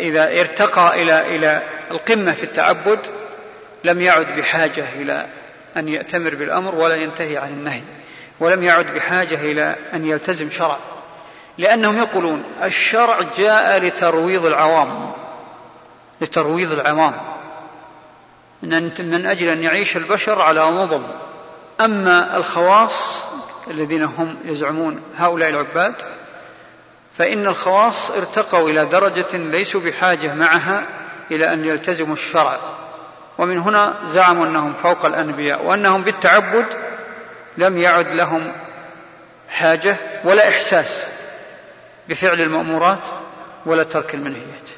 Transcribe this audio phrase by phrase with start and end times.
[0.00, 2.98] إذا ارتقى إلى إلى القمة في التعبد
[3.84, 5.26] لم يعد بحاجة إلى
[5.76, 7.82] أن يأتمر بالأمر ولا ينتهي عن النهي
[8.40, 10.76] ولم يعد بحاجة إلى أن يلتزم شرع
[11.58, 15.12] لأنهم يقولون الشرع جاء لترويض العوام
[16.20, 17.14] لترويض العوام
[19.02, 21.02] من أجل أن يعيش البشر على نظم
[21.80, 23.22] أما الخواص
[23.70, 25.94] الذين هم يزعمون هؤلاء العباد
[27.20, 30.86] فإن الخواص ارتقوا إلى درجة ليسوا بحاجة معها
[31.30, 32.58] إلى أن يلتزموا الشرع
[33.38, 36.66] ومن هنا زعموا أنهم فوق الأنبياء وأنهم بالتعبد
[37.56, 38.52] لم يعد لهم
[39.48, 41.06] حاجة ولا إحساس
[42.08, 43.04] بفعل المأمورات
[43.66, 44.68] ولا ترك المنهيات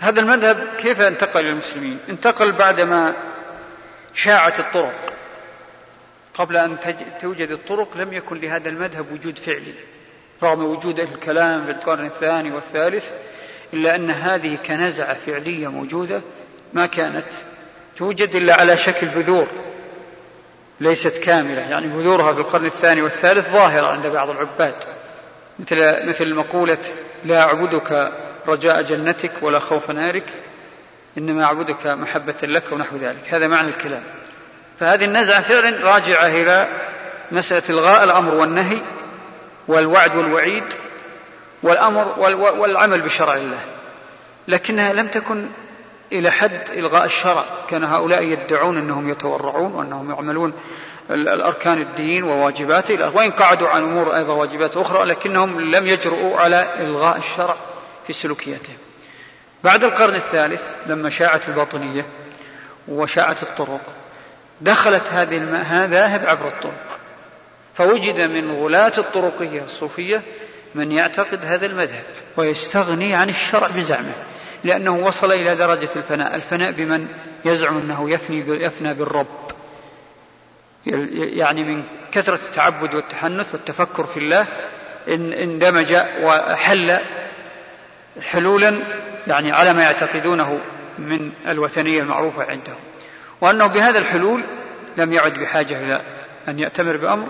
[0.00, 3.14] هذا المذهب كيف انتقل للمسلمين انتقل بعدما
[4.14, 5.12] شاعت الطرق
[6.34, 6.78] قبل أن
[7.20, 9.74] توجد الطرق لم يكن لهذا المذهب وجود فعلي
[10.42, 13.04] رغم وجود الكلام في القرن الثاني والثالث
[13.74, 16.20] إلا أن هذه كنزعة فعلية موجودة
[16.72, 17.26] ما كانت
[17.96, 19.46] توجد إلا على شكل بذور
[20.80, 24.74] ليست كاملة يعني بذورها في القرن الثاني والثالث ظاهرة عند بعض العباد
[25.58, 25.76] مثل
[26.08, 26.78] مثل مقولة
[27.24, 28.12] لا أعبدك
[28.48, 30.24] رجاء جنتك ولا خوف نارك
[31.18, 34.02] إنما أعبدك محبة لك ونحو ذلك هذا معنى الكلام
[34.80, 36.68] فهذه النزعة فعلا راجعة إلى
[37.32, 38.78] مسألة إلغاء الأمر والنهي
[39.68, 40.64] والوعد والوعيد
[41.62, 42.14] والأمر
[42.58, 43.60] والعمل بشرع الله
[44.48, 45.46] لكنها لم تكن
[46.12, 50.52] إلى حد إلغاء الشرع كان هؤلاء يدعون أنهم يتورعون وأنهم يعملون
[51.10, 57.16] الأركان الدين وواجباته وإن قعدوا عن أمور أيضا واجبات أخرى لكنهم لم يجرؤوا على إلغاء
[57.16, 57.56] الشرع
[58.06, 58.76] في سلوكياتهم
[59.64, 62.06] بعد القرن الثالث لما شاعت الباطنية
[62.88, 63.80] وشاعت الطرق
[64.60, 66.95] دخلت هذه المذاهب عبر الطرق
[67.76, 70.22] فوجد من غلاة الطرقية الصوفية
[70.74, 72.04] من يعتقد هذا المذهب
[72.36, 74.14] ويستغني عن الشرع بزعمه
[74.64, 77.06] لأنه وصل إلى درجة الفناء الفناء بمن
[77.44, 79.26] يزعم أنه يفني يفنى بالرب
[80.86, 81.82] يعني من
[82.12, 84.46] كثرة التعبد والتحنث والتفكر في الله
[85.08, 86.98] إن اندمج وحل
[88.22, 88.80] حلولا
[89.26, 90.60] يعني على ما يعتقدونه
[90.98, 92.76] من الوثنية المعروفة عندهم
[93.40, 94.44] وأنه بهذا الحلول
[94.96, 96.00] لم يعد بحاجة إلى
[96.48, 97.26] أن يأتمر بأمر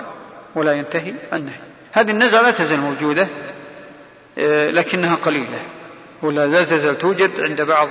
[0.57, 1.59] ولا ينتهي النهي
[1.93, 3.29] هذه النزعة لا تزال موجودة
[4.39, 5.63] آه، لكنها قليلة
[6.23, 7.89] ولا تزال توجد عند بعض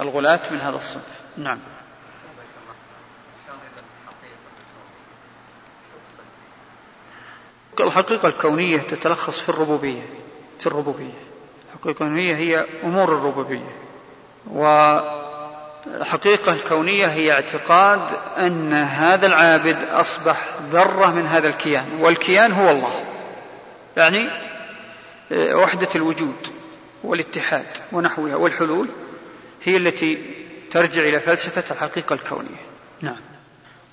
[0.00, 1.58] الغلاة من هذا الصنف نعم
[7.80, 10.02] الحقيقة الكونية تتلخص في الربوبية
[10.60, 11.04] في الربوبية
[11.68, 13.72] الحقيقة الكونية هي أمور الربوبية
[14.50, 14.66] و
[15.94, 18.00] الحقيقة الكونية هي اعتقاد
[18.38, 20.40] أن هذا العابد أصبح
[20.72, 23.04] ذرة من هذا الكيان والكيان هو الله
[23.96, 24.28] يعني
[25.32, 26.34] آه، وحدة الوجود
[27.04, 28.88] والاتحاد ونحوها والحلول
[29.64, 30.18] هي التي
[30.70, 32.64] ترجع إلى فلسفة الحقيقة الكونية
[33.02, 33.16] نعم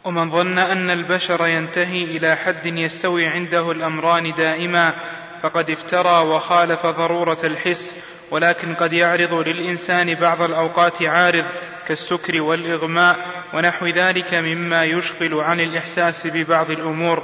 [0.03, 4.93] ومن ظن أن البشر ينتهي إلى حد يستوي عنده الأمران دائما
[5.41, 7.95] فقد افترى وخالف ضرورة الحس
[8.35, 11.45] ولكن قد يعرض للإنسان بعض الأوقات عارض
[11.87, 13.17] كالسكر والإغماء
[13.53, 17.23] ونحو ذلك مما يشغل عن الإحساس ببعض الأمور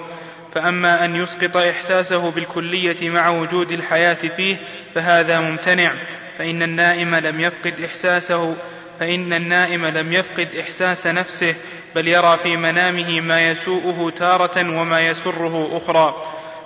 [0.55, 4.57] فأما أن يسقط إحساسه بالكلية مع وجود الحياة فيه
[4.95, 5.91] فهذا ممتنع
[6.37, 8.55] فإن النائم لم يفقد إحساسه
[8.99, 11.55] فإن النائم لم يفقد إحساس نفسه
[11.95, 16.15] بل يرى في منامه ما يسوءه تارة وما يسره أخرى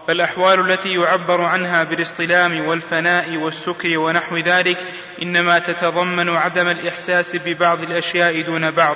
[0.07, 4.77] فالأحوال التي يعبر عنها بالاصطلام والفناء والسكر ونحو ذلك
[5.21, 8.95] إنما تتضمن عدم الإحساس ببعض الأشياء دون بعض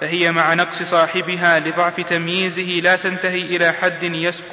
[0.00, 4.52] فهي مع نقص صاحبها لضعف تمييزه لا تنتهي إلى حد يسقط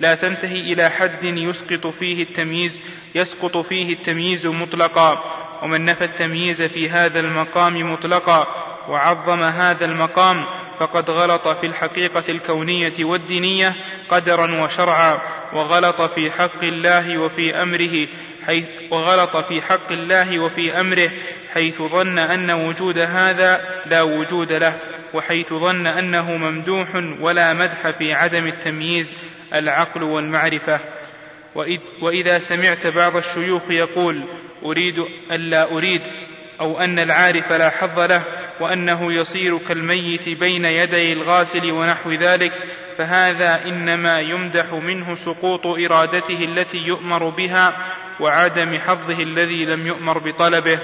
[0.00, 2.72] لا تنتهي إلى حد يسقط فيه التمييز
[3.14, 5.22] يسقط فيه التمييز مطلقا
[5.62, 8.46] ومن نفى التمييز في هذا المقام مطلقا
[8.88, 10.36] وعظم هذا المقام
[10.78, 13.74] فقد غلط في الحقيقة الكونية والدينية
[14.08, 15.18] قدرا وشرعا
[15.52, 18.08] وغلط في حق الله وفي أمره
[18.46, 21.10] حيث وغلط في حق الله وفي أمره
[21.54, 24.76] حيث ظن أن وجود هذا لا وجود له
[25.14, 26.88] وحيث ظن أنه ممدوح
[27.20, 29.12] ولا مدح في عدم التمييز
[29.54, 30.80] العقل والمعرفة
[32.02, 34.20] وإذا سمعت بعض الشيوخ يقول
[34.64, 34.98] أريد
[35.32, 36.02] أن لا أريد
[36.60, 38.22] أو أن العارف لا حظ له
[38.60, 42.52] وأنه يصير كالميت بين يدي الغاسل ونحو ذلك
[42.98, 47.76] فهذا إنما يمدح منه سقوط إرادته التي يؤمر بها
[48.20, 50.78] وعدم حظه الذي لم يؤمر بطلبه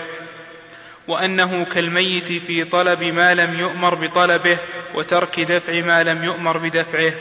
[1.08, 4.58] وأنه كالميت في طلب ما لم يؤمر بطلبه
[4.94, 7.12] وترك دفع ما لم يؤمر بدفعه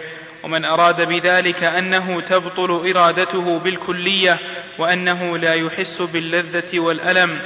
[0.44, 4.40] ومن اراد بذلك انه تبطل ارادته بالكليه
[4.80, 7.42] وانه لا يحس باللذه والالم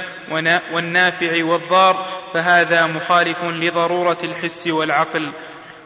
[0.72, 5.28] والنافع والضار فهذا مخالف لضروره الحس والعقل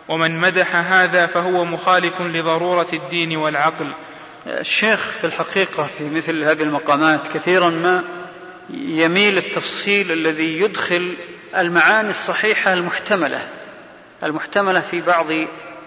[0.08, 3.86] ومن مدح هذا فهو مخالف لضروره الدين والعقل
[4.46, 8.04] الشيخ في الحقيقه في مثل هذه المقامات كثيرا ما
[8.86, 11.14] يميل التفصيل الذي يدخل
[11.56, 13.48] المعاني الصحيحه المحتمله
[14.24, 15.26] المحتمله في بعض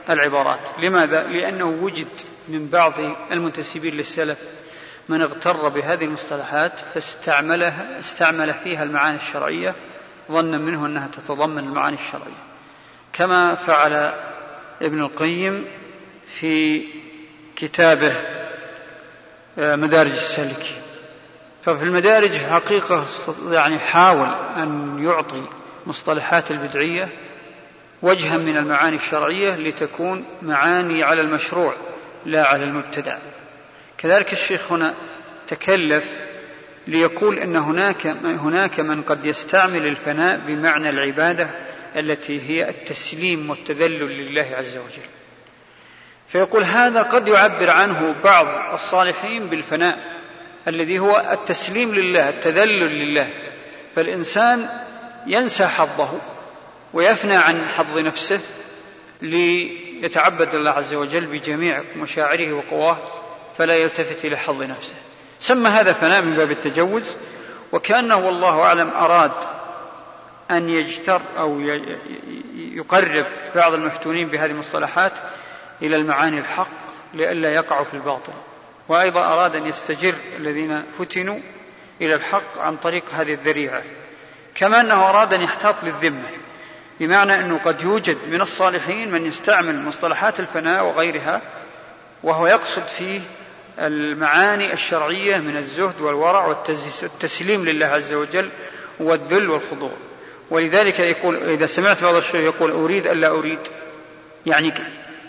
[0.09, 2.07] العبارات لماذا؟ لأنه وجد
[2.47, 2.93] من بعض
[3.31, 4.37] المنتسبين للسلف
[5.09, 9.75] من اغتر بهذه المصطلحات فاستعملها استعمل فيها المعاني الشرعية
[10.31, 12.43] ظنا منه أنها تتضمن المعاني الشرعية
[13.13, 14.13] كما فعل
[14.81, 15.65] ابن القيم
[16.39, 16.83] في
[17.55, 18.13] كتابه
[19.59, 20.81] آه، مدارج السلك
[21.63, 23.05] ففي المدارج حقيقة
[23.51, 25.43] يعني حاول أن يعطي
[25.87, 27.09] مصطلحات البدعية
[28.03, 31.73] وجها من المعاني الشرعية لتكون معاني على المشروع
[32.25, 33.17] لا على المبتدع
[33.97, 34.93] كذلك الشيخ هنا
[35.47, 36.05] تكلف
[36.87, 41.49] ليقول أن هناك هناك من قد يستعمل الفناء بمعنى العبادة
[41.95, 45.09] التي هي التسليم والتذلل لله عز وجل
[46.29, 49.97] فيقول هذا قد يعبر عنه بعض الصالحين بالفناء
[50.67, 53.29] الذي هو التسليم لله التذلل لله
[53.95, 54.69] فالإنسان
[55.27, 56.19] ينسى حظه
[56.93, 58.39] ويفنى عن حظ نفسه
[59.21, 62.97] ليتعبد الله عز وجل بجميع مشاعره وقواه
[63.57, 64.95] فلا يلتفت إلى حظ نفسه
[65.39, 67.15] سمى هذا فناء من باب التجوز
[67.71, 69.31] وكأنه والله أعلم أراد
[70.51, 71.61] أن يجتر أو
[72.55, 73.25] يقرب
[73.55, 75.11] بعض المفتونين بهذه المصطلحات
[75.81, 76.69] إلى المعاني الحق
[77.13, 78.33] لئلا يقعوا في الباطل
[78.87, 81.39] وأيضا أراد أن يستجر الذين فتنوا
[82.01, 83.81] إلى الحق عن طريق هذه الذريعة
[84.55, 86.29] كما أنه أراد أن يحتاط للذمة
[87.07, 91.41] بمعنى أنه قد يوجد من الصالحين من يستعمل مصطلحات الفناء وغيرها
[92.23, 93.21] وهو يقصد فيه
[93.79, 98.49] المعاني الشرعية من الزهد والورع والتسليم لله عز وجل
[98.99, 99.91] والذل والخضوع
[100.49, 103.59] ولذلك يقول إذا سمعت بعض الشيوخ يقول أريد ألا أريد
[104.45, 104.73] يعني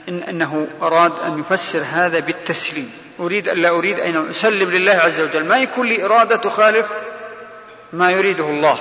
[0.09, 2.91] إن أنه أراد أن يفسر هذا بالتسليم
[3.21, 6.87] أريد ألا أريد أن أسلم لله عز وجل ما يكون لي إرادة تخالف
[7.93, 8.79] ما يريده الله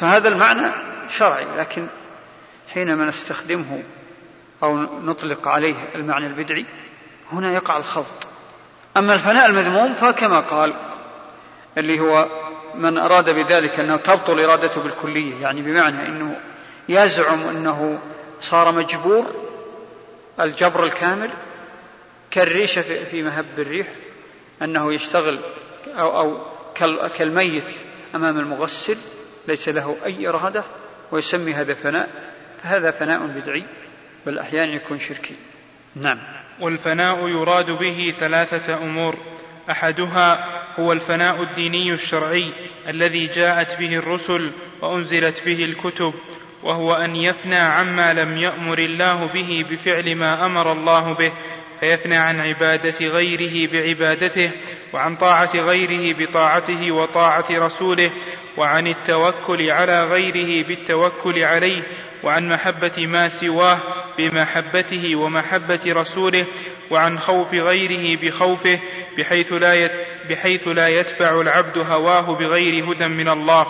[0.00, 0.72] فهذا المعنى
[1.10, 1.86] شرعي لكن
[2.72, 3.82] حينما نستخدمه
[4.62, 6.66] أو نطلق عليه المعنى البدعي
[7.32, 8.26] هنا يقع الخلط
[8.96, 10.74] أما الفناء المذموم فكما قال
[11.78, 12.28] اللي هو
[12.74, 16.36] من أراد بذلك أنه تبطل إرادته بالكلية يعني بمعنى أنه
[16.88, 17.98] يزعم أنه
[18.40, 19.24] صار مجبور
[20.40, 21.30] الجبر الكامل
[22.30, 23.86] كالريشة في مهب الريح
[24.62, 25.40] أنه يشتغل
[25.98, 26.38] أو, أو
[27.18, 27.68] كالميت
[28.14, 28.96] أمام المغسل
[29.48, 30.64] ليس له أي إرادة
[31.12, 32.08] ويسمي هذا فناء
[32.62, 33.64] فهذا فناء بدعي
[34.26, 35.34] بل أحيانا يكون شركي
[35.96, 36.18] نعم
[36.60, 39.16] والفناء يراد به ثلاثة أمور
[39.70, 40.46] أحدها
[40.80, 42.52] هو الفناء الديني الشرعي
[42.88, 44.50] الذي جاءت به الرسل
[44.82, 46.14] وأنزلت به الكتب
[46.62, 51.32] وهو أن يفنى عما لم يأمر الله به بفعل ما أمر الله به
[51.80, 54.50] فيثنى عن عبادة غيره بعبادته
[54.92, 58.10] وعن طاعة غيره بطاعته وطاعة رسوله
[58.56, 61.82] وعن التوكل على غيره بالتوكل عليه
[62.22, 63.78] وعن محبة ما سواه
[64.18, 66.46] بمحبته ومحبة رسوله
[66.90, 68.78] وعن خوف غيره بخوفه
[69.18, 69.90] بحيث لا
[70.30, 73.66] بحيث لا يتبع العبد هواه بغير هدى من الله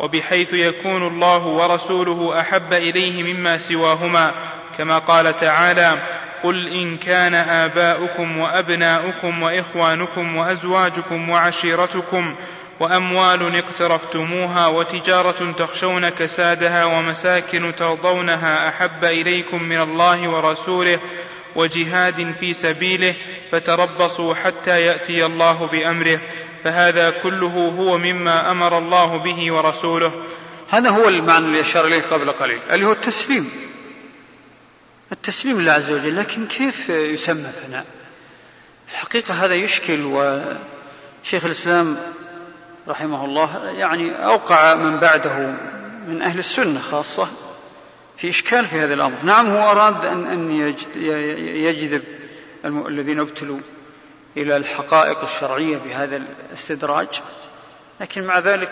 [0.00, 4.34] وبحيث يكون الله ورسوله احب اليه مما سواهما
[4.78, 6.02] كما قال تعالى
[6.42, 12.34] قل إن كان آباؤكم وأبناؤكم وإخوانكم وأزواجكم وعشيرتكم
[12.80, 21.00] وأموال اقترفتموها وتجارة تخشون كسادها ومساكن ترضونها أحب إليكم من الله ورسوله
[21.56, 23.14] وجهاد في سبيله
[23.52, 26.20] فتربصوا حتى يأتي الله بأمره
[26.64, 30.12] فهذا كله هو مما أمر الله به ورسوله
[30.70, 33.65] هذا هو المعنى الذي أشار إليه قبل قليل اللي هو التسليم
[35.12, 37.84] التسليم لله عز وجل لكن كيف يسمى فناء
[38.90, 41.96] الحقيقة هذا يشكل وشيخ الإسلام
[42.88, 45.36] رحمه الله يعني أوقع من بعده
[46.08, 47.28] من أهل السنة خاصة
[48.18, 50.50] في إشكال في هذا الأمر نعم هو أراد أن, أن
[51.56, 52.02] يجذب
[52.64, 53.58] الذين ابتلوا
[54.36, 56.22] إلى الحقائق الشرعية بهذا
[56.52, 57.20] الاستدراج
[58.00, 58.70] لكن مع ذلك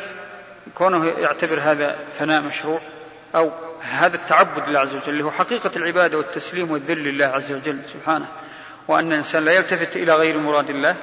[0.75, 2.81] كونه يعتبر هذا فناء مشروع
[3.35, 7.79] أو هذا التعبد لله عز وجل اللي هو حقيقة العبادة والتسليم والذل لله عز وجل
[7.93, 8.27] سبحانه
[8.89, 10.97] وأن الإنسان لا يلتفت إلى غير مراد الله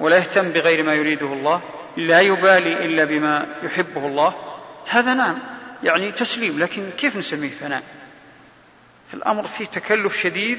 [0.00, 1.62] ولا يهتم بغير ما يريده الله
[1.96, 4.34] لا يبالي إلا بما يحبه الله
[4.88, 5.38] هذا نعم
[5.84, 7.82] يعني تسليم لكن كيف نسميه فناء
[9.12, 10.58] فالأمر فيه تكلف شديد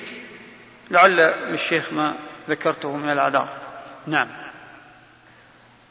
[0.91, 1.15] لعل
[1.51, 2.15] للشيخ ما
[2.49, 3.47] ذكرته من الأعذار
[4.07, 4.27] نعم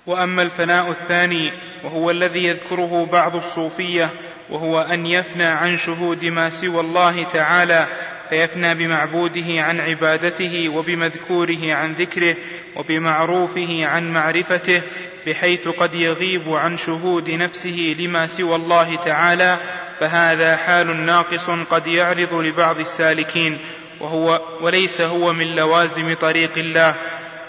[0.07, 1.53] واما الفناء الثاني
[1.85, 4.11] وهو الذي يذكره بعض الصوفيه
[4.51, 7.87] وهو أن يفنى عن شهود ما سوى الله تعالى
[8.31, 12.37] فيفنى بمعبوده عن عبادته وبمذكوره عن ذكره
[12.77, 14.83] وبمعروفه عن معرفته
[15.27, 19.59] بحيث قد يغيب عن شهود نفسه لما سوى الله تعالى
[20.01, 23.59] فهذا حال ناقص قد يعرض لبعض السالكين
[24.01, 26.95] وهو وليس هو من لوازم طريق الله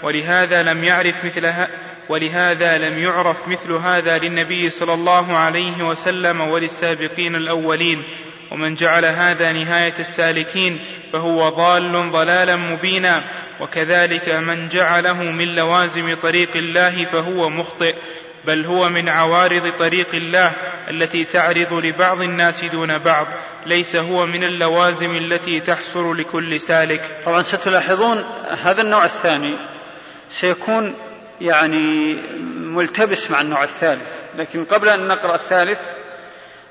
[0.04, 1.46] ولهذا لم يعرف مثل
[2.10, 8.04] ولهذا لم يعرف مثل هذا للنبي صلى الله عليه وسلم وللسابقين الاولين
[8.52, 10.80] ومن جعل هذا نهايه السالكين
[11.14, 13.24] فهو ضال ضلالا مبينا
[13.60, 17.96] وكذلك من جعله من لوازم طريق الله فهو مخطئ
[18.46, 20.52] بل هو من عوارض طريق الله
[20.90, 23.28] التي تعرض لبعض الناس دون بعض
[23.66, 28.24] ليس هو من اللوازم التي تحصر لكل سالك طبعا ستلاحظون
[28.64, 29.58] هذا النوع الثاني
[30.30, 30.96] سيكون
[31.42, 32.14] يعني
[32.58, 35.80] ملتبس مع النوع الثالث لكن قبل أن نقرأ الثالث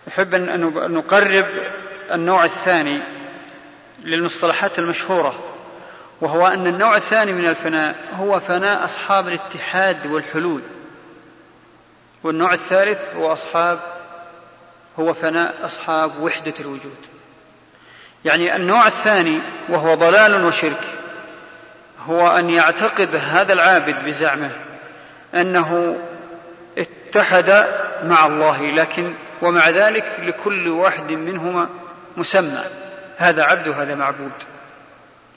[0.08, 0.60] أحب أن
[0.94, 1.46] نقرب
[2.12, 3.00] النوع الثاني
[4.04, 5.38] للمصطلحات المشهورة
[6.20, 10.62] وهو أن النوع الثاني من الفناء هو فناء أصحاب الاتحاد والحلول
[12.22, 13.78] والنوع الثالث هو أصحاب
[15.00, 16.96] هو فناء أصحاب وحدة الوجود
[18.24, 20.97] يعني النوع الثاني وهو ضلال وشرك
[22.08, 24.50] هو ان يعتقد هذا العابد بزعمه
[25.34, 25.96] انه
[26.78, 27.66] اتحد
[28.04, 31.68] مع الله لكن ومع ذلك لكل واحد منهما
[32.16, 32.64] مسمى
[33.18, 34.30] هذا عبد وهذا معبود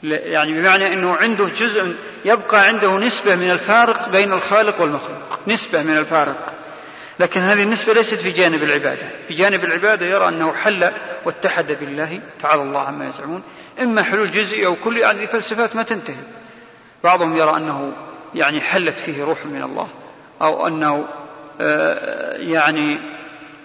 [0.03, 5.97] يعني بمعنى انه عنده جزء يبقى عنده نسبه من الفارق بين الخالق والمخلوق نسبه من
[5.97, 6.53] الفارق
[7.19, 10.91] لكن هذه النسبه ليست في جانب العباده في جانب العباده يرى انه حل
[11.25, 13.43] واتحد بالله تعالى الله عما يزعمون
[13.81, 16.15] اما حلول جزئي او كلي يعني هذه فلسفات ما تنتهي
[17.03, 17.93] بعضهم يرى أنه
[18.35, 19.87] يعني حلت فيه روح من الله
[20.41, 21.05] أو أنه
[21.61, 22.99] آه، يعني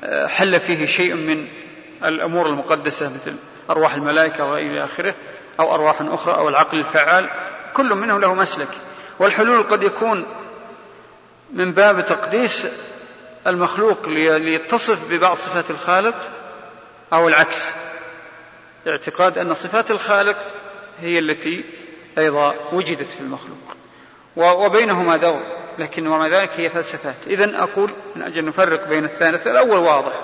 [0.05, 1.49] آه، حل فيه شيء من
[2.05, 3.37] الأمور المقدسة مثل
[3.71, 5.15] أرواح الملائكة وإلى آخره
[5.61, 7.29] أو أرواح أخرى أو العقل الفعال
[7.75, 8.69] كل منهم له مسلك
[9.19, 10.27] والحلول قد يكون
[11.53, 12.67] من باب تقديس
[13.47, 16.29] المخلوق ليتصف ببعض صفات الخالق
[17.13, 17.63] أو العكس
[18.89, 20.37] اعتقاد أن صفات الخالق
[21.01, 21.65] هي التي
[22.19, 23.57] أيضا وجدت في المخلوق
[24.37, 25.43] وبينهما دور
[25.79, 30.21] لكن ومع ذلك هي فلسفات إذا أقول من أجل نفرق بين الثالث الأول واضح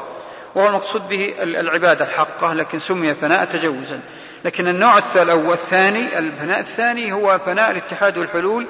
[0.54, 4.00] وهو المقصود به العبادة الحقة لكن سمي فناء تجوزا
[4.44, 8.66] لكن النوع الثاني الفناء الثاني هو فناء الاتحاد والحلول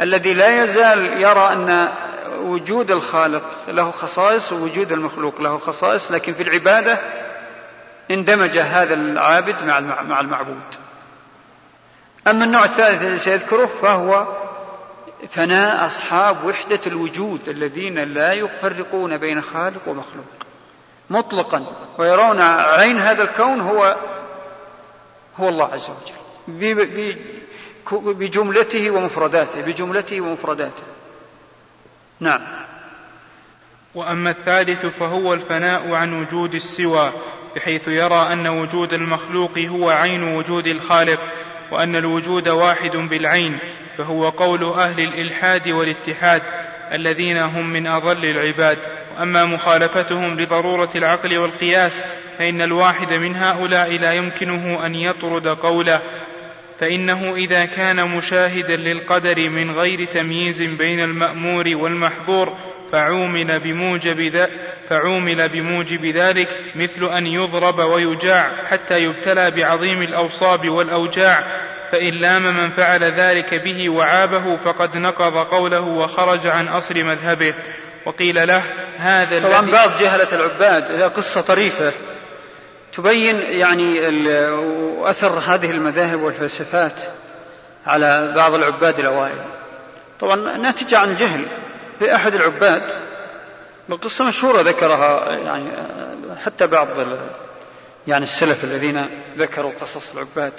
[0.00, 1.88] الذي لا يزال يرى أن
[2.40, 6.98] وجود الخالق له خصائص ووجود المخلوق له خصائص لكن في العبادة
[8.10, 9.64] اندمج هذا العابد
[10.08, 10.60] مع المعبود
[12.26, 14.26] أما النوع الثالث الذي سيذكره فهو
[15.28, 20.24] فناء أصحاب وحدة الوجود الذين لا يفرقون بين خالق ومخلوق
[21.10, 21.66] مطلقا
[21.98, 23.96] ويرون عين هذا الكون هو
[25.38, 26.86] هو الله عز وجل
[27.94, 30.82] بجملته ومفرداته بجملته ومفرداته
[32.20, 32.40] نعم
[33.94, 37.12] واما الثالث فهو الفناء عن وجود السوى
[37.56, 41.20] بحيث يرى ان وجود المخلوق هو عين وجود الخالق
[41.70, 43.58] وان الوجود واحد بالعين
[43.98, 46.42] فهو قول اهل الالحاد والاتحاد
[46.92, 48.78] الذين هم من اضل العباد
[49.18, 52.04] واما مخالفتهم لضروره العقل والقياس
[52.38, 56.00] فان الواحد من هؤلاء لا يمكنه ان يطرد قوله
[56.80, 62.56] فانه اذا كان مشاهدا للقدر من غير تمييز بين المامور والمحظور
[62.92, 64.48] فعومل بموجب,
[64.88, 71.44] فعومل بموجب ذلك مثل أن يضرب ويجاع حتى يبتلى بعظيم الأوصاب والأوجاع
[71.92, 77.54] فإن لام من فعل ذلك به وعابه فقد نقض قوله وخرج عن أصل مذهبه
[78.04, 78.62] وقيل له
[78.98, 81.92] هذا طبعا بعض جهلة العباد إذا قصة طريفة
[82.92, 83.98] تبين يعني
[85.10, 87.00] أثر هذه المذاهب والفلسفات
[87.86, 89.42] على بعض العباد الأوائل
[90.20, 91.46] طبعا ناتجة عن جهل
[92.02, 93.02] في أحد العباد
[94.02, 95.68] قصة مشهورة ذكرها يعني
[96.44, 96.88] حتى بعض
[98.06, 99.06] يعني السلف الذين
[99.36, 100.52] ذكروا قصص العباد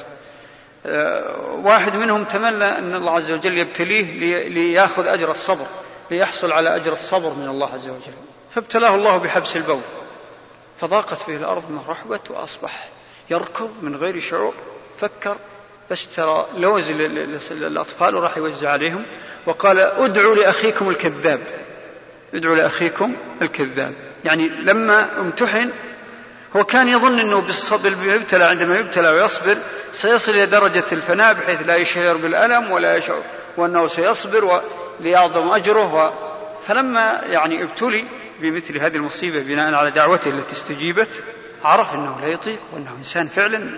[0.86, 4.04] آه، واحد منهم تمنى أن الله عز وجل يبتليه
[4.48, 5.66] ليأخذ أجر الصبر
[6.12, 8.14] ليحصل على أجر الصبر من الله عز وجل
[8.56, 9.82] فابتلاه الله بحبس البول
[10.80, 12.88] فضاقت به الأرض من رحبة وأصبح
[13.30, 14.54] يركض من غير شعور
[15.00, 15.38] فكر
[15.90, 16.92] فاشترى لوز
[17.52, 19.04] للأطفال وراح يوزع عليهم
[19.46, 21.40] وقال ادعوا لأخيكم الكذاب
[22.34, 23.94] ادعوا لأخيكم الكذاب
[24.26, 25.70] يعني لما امتحن
[26.56, 29.58] هو كان يظن أنه بالصبر يبتلى عندما يبتلى ويصبر
[29.94, 33.22] سيصل إلى درجة الفناء بحيث لا يشعر بالألم ولا يشعر
[33.58, 34.62] وأنه سيصبر
[35.00, 36.12] ليعظم أجره و
[36.68, 38.06] فلما يعني ابتلي
[38.42, 41.24] بمثل هذه المصيبة بناء على دعوته التي استجيبت
[41.64, 43.70] عرف أنه لا يطيق وأنه إنسان فعلا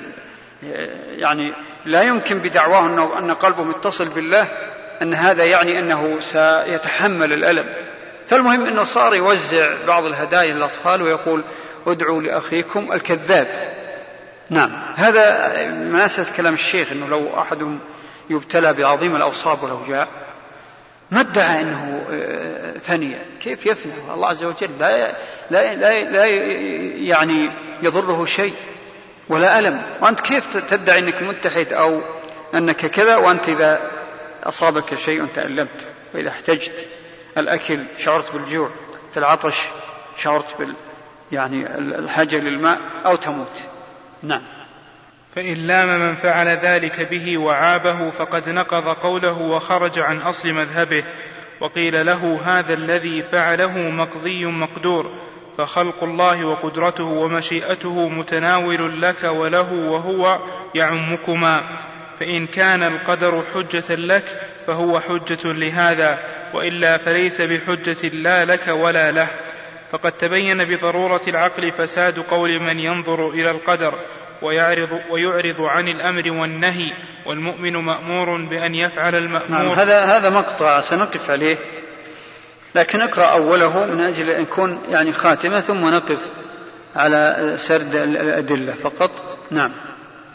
[1.17, 1.53] يعني
[1.85, 4.47] لا يمكن بدعواه أنه أن قلبه متصل بالله
[5.01, 7.69] أن هذا يعني أنه سيتحمل الألم
[8.29, 11.43] فالمهم أنه صار يوزع بعض الهدايا للأطفال ويقول
[11.87, 13.47] ادعوا لأخيكم الكذاب
[14.49, 17.79] نعم هذا مناسة كلام الشيخ أنه لو أحد
[18.29, 20.07] يبتلى بعظيم الأوصاب ولو جاء
[21.11, 25.17] ما ادعى أنه آه، فني كيف يفنى الله عز وجل لا,
[25.51, 25.73] لا,
[26.11, 26.25] لا
[27.05, 27.49] يعني
[27.83, 28.53] يضره شيء
[29.29, 32.01] ولا ألم وأنت كيف تدعي أنك متحد أو
[32.53, 33.91] أنك كذا وأنت إذا
[34.43, 36.87] أصابك شيء تألمت وإذا احتجت
[37.37, 38.69] الأكل شعرت بالجوع
[39.17, 39.63] العطش
[40.17, 40.73] شعرت بال
[41.31, 43.63] يعني الحاجة للماء أو تموت
[44.23, 44.41] نعم
[45.35, 51.03] فإن لام من فعل ذلك به وعابه فقد نقض قوله وخرج عن أصل مذهبه
[51.61, 55.11] وقيل له هذا الذي فعله مقضي مقدور
[55.57, 60.39] فخلق الله وقدرته ومشيئته متناول لك وله وهو
[60.75, 61.69] يعمكما
[62.19, 66.19] فإن كان القدر حجة لك فهو حجة لهذا
[66.53, 69.27] وإلا فليس بحجة لا لك ولا له
[69.91, 73.93] فقد تبين بضرورة العقل فساد قول من ينظر إلى القدر
[74.41, 76.91] ويعرض, ويعرض عن الأمر والنهي
[77.25, 81.57] والمؤمن مأمور بأن يفعل المأمور نعم هذا, هذا مقطع سنقف عليه
[82.75, 86.19] لكن اقرأ أوله من أجل أن يكون يعني خاتمة ثم نقف
[86.95, 89.71] على سرد الأدلة فقط نعم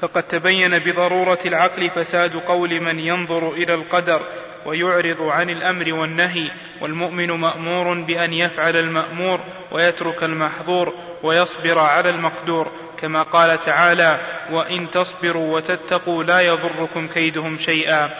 [0.02, 4.22] فقد تبين بضرورة العقل فساد قول من ينظر إلى القدر
[4.66, 9.40] ويعرض عن الامر والنهي والمؤمن مامور بان يفعل المامور
[9.72, 14.20] ويترك المحظور ويصبر على المقدور كما قال تعالى
[14.52, 18.10] وان تصبروا وتتقوا لا يضركم كيدهم شيئا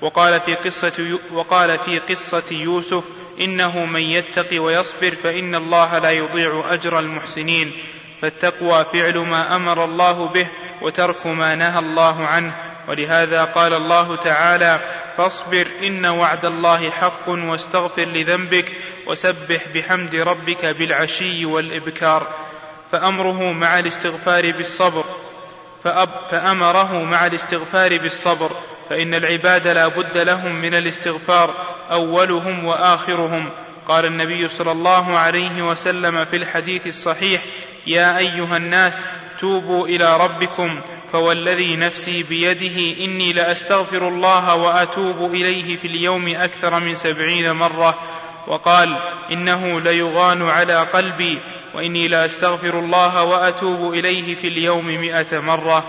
[0.00, 3.04] وقال في قصه وقال في قصه يوسف
[3.40, 7.72] انه من يتق ويصبر فان الله لا يضيع اجر المحسنين
[8.22, 10.48] فالتقوى فعل ما امر الله به
[10.82, 12.54] وترك ما نهى الله عنه
[12.88, 14.80] ولهذا قال الله تعالى
[15.16, 18.72] فاصبر ان وعد الله حق واستغفر لذنبك
[19.06, 22.26] وسبح بحمد ربك بالعشي والابكار
[22.92, 25.04] فامره مع الاستغفار بالصبر
[25.84, 28.50] فأب فامره مع الاستغفار بالصبر
[28.90, 31.54] فإن العباد لا بد لهم من الاستغفار
[31.90, 33.50] أولهم وآخرهم
[33.88, 37.42] قال النبي صلى الله عليه وسلم في الحديث الصحيح
[37.86, 39.06] يا أيها الناس
[39.40, 40.80] توبوا إلى ربكم
[41.12, 47.94] فوالذي نفسي بيده إني لأستغفر الله وأتوب إليه في اليوم أكثر من سبعين مرة
[48.46, 48.96] وقال
[49.32, 51.38] إنه ليغان على قلبي
[51.74, 55.84] وإني لأستغفر الله وأتوب إليه في اليوم مئة مرة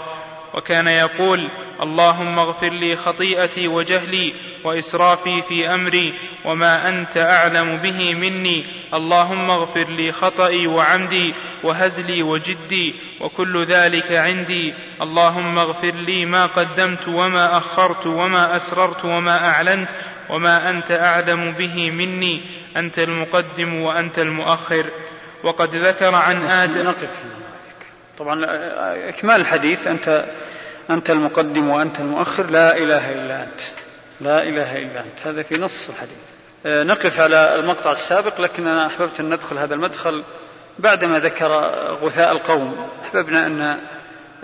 [0.53, 1.47] وكان يقول
[1.81, 4.33] اللهم اغفر لي خطيئتي وجهلي
[4.63, 6.13] واسرافي في امري
[6.45, 11.33] وما انت اعلم به مني اللهم اغفر لي خطئي وعمدي
[11.63, 19.45] وهزلي وجدي وكل ذلك عندي اللهم اغفر لي ما قدمت وما اخرت وما اسررت وما
[19.47, 19.89] اعلنت
[20.29, 22.41] وما انت اعلم به مني
[22.77, 24.85] انت المقدم وانت المؤخر
[25.43, 27.09] وقد ذكر عن ادم نقف
[28.19, 28.45] طبعا
[29.09, 30.25] إكمال الحديث أنت
[30.89, 33.61] أنت المقدم وأنت المؤخر لا إله إلا أنت
[34.21, 36.17] لا إله إلا أنت هذا في نص الحديث
[36.65, 40.23] آه، نقف على المقطع السابق لكن أنا أحببت أن ندخل هذا المدخل
[40.79, 41.47] بعدما ذكر
[42.01, 43.61] غثاء القوم أحببنا أن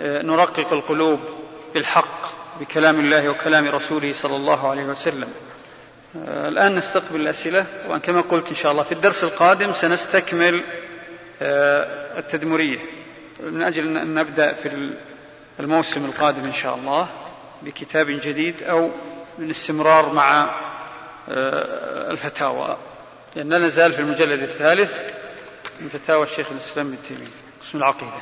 [0.00, 1.20] آه، نرقق القلوب
[1.74, 2.26] بالحق
[2.60, 5.28] بكلام الله وكلام رسوله صلى الله عليه وسلم
[6.28, 10.62] آه، الآن نستقبل الأسئلة وكما قلت إن شاء الله في الدرس القادم سنستكمل
[12.18, 12.78] التدمرية
[13.40, 14.96] من أجل أن نبدأ في
[15.60, 17.08] الموسم القادم إن شاء الله
[17.62, 18.90] بكتاب جديد أو
[19.38, 20.42] من استمرار مع
[21.28, 22.76] آه، الفتاوى
[23.36, 24.90] لأننا نزال في المجلد الثالث
[25.80, 27.26] من فتاوى الشيخ الإسلام بن تيمية
[27.62, 28.12] قسم العقيدة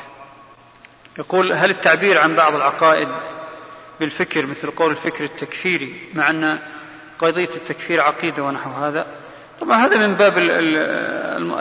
[1.18, 3.09] يقول هل التعبير عن بعض العقائد
[4.00, 6.59] بالفكر مثل قول الفكر التكفيري مع أن
[7.18, 9.07] قضية التكفير عقيدة ونحو هذا
[9.61, 10.38] طبعا هذا من باب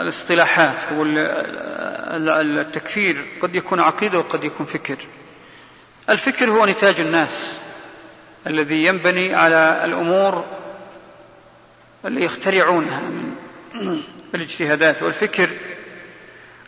[0.00, 4.96] الاصطلاحات والتكفير قد يكون عقيدة وقد يكون فكر
[6.10, 7.58] الفكر هو نتاج الناس
[8.46, 10.44] الذي ينبني على الأمور
[12.04, 13.34] اللي يخترعونها من
[14.34, 15.50] الاجتهادات والفكر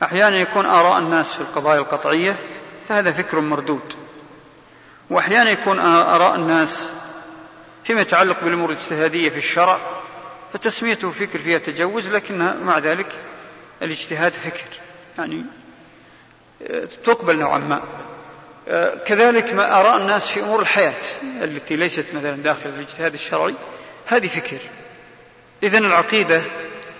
[0.02, 2.36] أحيانا يكون آراء الناس في القضايا القطعية
[2.88, 3.94] فهذا فكر مردود
[5.10, 6.92] وأحيانا يكون آراء الناس
[7.84, 9.78] فيما يتعلق بالأمور الاجتهادية في الشرع
[10.52, 13.12] فتسميته فكر فيها تجوز لكن مع ذلك
[13.82, 14.64] الاجتهاد فكر
[15.18, 15.44] يعني
[16.70, 17.82] آه، تقبل نوعا ما
[18.68, 23.54] آه، كذلك ما آراء الناس في أمور الحياة التي ليست مثلا داخل الاجتهاد الشرعي
[24.06, 24.58] هذه فكر
[25.62, 26.42] إذن العقيدة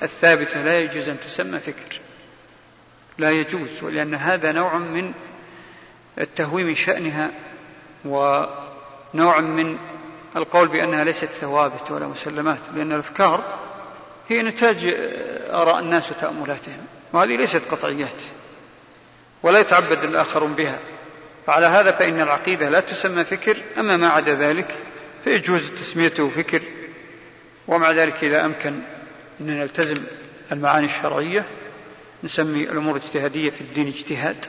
[0.02, 2.00] الثابتة لا يجوز أن تسمى فكر
[3.18, 5.12] لا يجوز ولأن هذا نوع من
[6.18, 7.30] التهويم شأنها
[8.04, 9.78] ونوع من
[10.36, 13.58] القول بأنها ليست ثوابت ولا مسلمات لأن الأفكار
[14.28, 18.22] هي نتاج آه، آراء الناس وتأملاتهم وهذه ليست قطعيات
[19.42, 20.78] ولا يتعبد الآخرون بها
[21.46, 24.74] فعلى هذا فإن العقيدة لا تسمى فكر أما ما عدا ذلك
[25.24, 26.62] فيجوز تسميته فكر
[27.68, 28.80] ومع ذلك إذا أمكن
[29.40, 29.96] أن نلتزم
[30.52, 31.44] المعاني الشرعية
[32.24, 34.44] نسمي الأمور الاجتهادية في الدين اجتهاد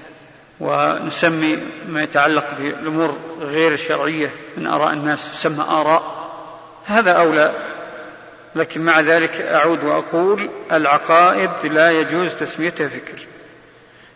[0.59, 6.29] ونسمي ما يتعلق بالأمور غير الشرعية من آراء الناس تسمى آراء
[6.85, 7.53] هذا أولى
[8.55, 13.19] لكن مع ذلك أعود وأقول العقائد لا يجوز تسميتها فكر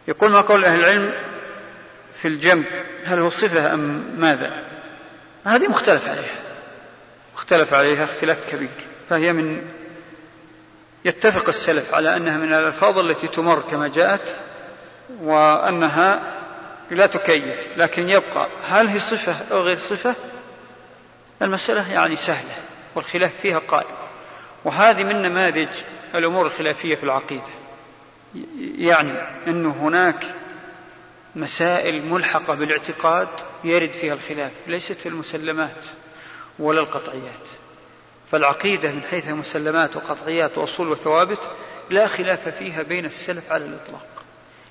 [0.07, 1.11] يقول ما قول أهل العلم
[2.21, 2.63] في الجنب
[3.05, 4.63] هل هو صفة أم ماذا
[5.45, 6.35] هذه مختلف عليها
[7.33, 8.69] مختلف عليها اختلاف كبير
[9.09, 9.61] فهي من
[11.05, 14.35] يتفق السلف على أنها من الألفاظ التي تمر كما جاءت
[15.19, 16.21] وأنها
[16.91, 20.15] لا تكيف لكن يبقى هل هي صفة أو غير صفة
[21.41, 22.55] المسألة يعني سهلة
[22.95, 23.95] والخلاف فيها قائم
[24.65, 25.67] وهذه من نماذج
[26.15, 27.51] الأمور الخلافية في العقيدة
[28.77, 29.13] يعني
[29.47, 30.25] أن هناك
[31.35, 33.27] مسائل ملحقة بالاعتقاد
[33.63, 35.85] يرد فيها الخلاف ليست في المسلمات
[36.59, 37.47] ولا القطعيات
[38.31, 41.39] فالعقيدة من حيث المسلمات وقطعيات وأصول وثوابت
[41.89, 44.05] لا خلاف فيها بين السلف على الإطلاق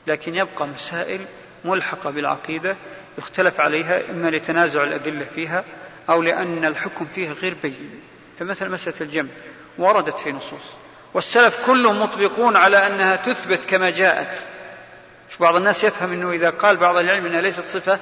[0.06, 1.20] لكن يبقى مسائل
[1.64, 2.76] ملحقة بالعقيدة
[3.18, 5.64] يختلف عليها إما لتنازع الأدلة فيها
[6.10, 8.00] أو لأن الحكم فيها غير بين
[8.40, 9.28] فمثل مسألة الجمع
[9.78, 10.72] وردت في نصوص
[11.14, 14.44] والسلف كلهم مطبقون على أنها تثبت كما جاءت
[15.40, 17.98] بعض الناس يفهم أنه إذا قال بعض العلم أنها ليست صفة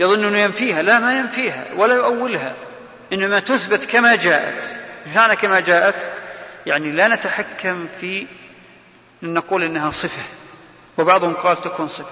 [0.00, 2.54] يظن أنه ينفيها لا ما ينفيها ولا يؤولها
[3.12, 4.76] إنما تثبت كما جاءت
[5.14, 6.12] معنى كما جاءت
[6.66, 8.26] يعني لا نتحكم في
[9.22, 10.22] أن نقول أنها صفة
[10.98, 12.04] وبعضهم قال تكون صفة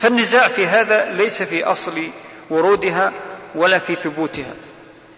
[0.00, 2.10] فالنزاع في هذا ليس في أصل
[2.50, 3.12] ورودها
[3.54, 4.54] ولا في ثبوتها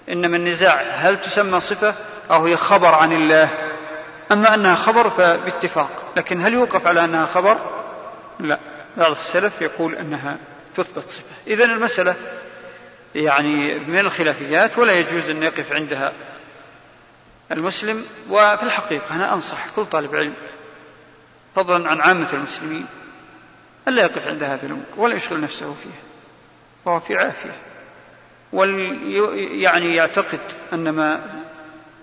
[0.09, 1.95] إنما النزاع هل تسمى صفة
[2.31, 3.49] أو هي خبر عن الله
[4.33, 7.59] أما أنها خبر فباتفاق لكن هل يوقف على أنها خبر
[8.41, 8.59] لا
[8.97, 10.37] بعض السلف يقول أنها
[10.77, 12.15] تثبت صفة إذن المسألة
[13.15, 16.13] يعني من الخلافيات ولا يجوز أن يقف عندها
[17.53, 20.35] المسلم وفي الحقيقة أنا أنصح كل طالب علم
[21.57, 22.87] فضلا عن عامة المسلمين
[23.89, 26.03] ألا يقف عند هذه الأمور ولا يشغل نفسه فيها
[26.85, 27.55] وهو في عافية
[29.63, 30.41] يعني يعتقد
[30.73, 31.21] أن ما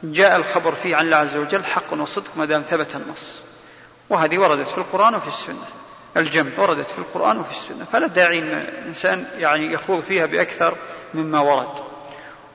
[0.03, 3.39] جاء الخبر فيه عن الله عز وجل حق وصدق ما دام ثبت النص
[4.09, 5.63] وهذه وردت في القرآن وفي السنة
[6.17, 10.75] الجمع وردت في القرآن وفي السنة فلا داعي أن الإنسان يعني يخوض فيها بأكثر
[11.13, 11.73] مما ورد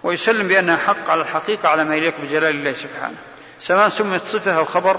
[0.03, 3.17] ويسلم بأنها حق على الحقيقة على ما يليق بجلال الله سبحانه
[3.61, 4.97] سواء سمت صفة أو خبر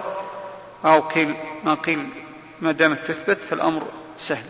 [0.85, 2.09] أو قيل ما قيل
[2.61, 3.87] ما دامت تثبت فالأمر
[4.19, 4.45] سهل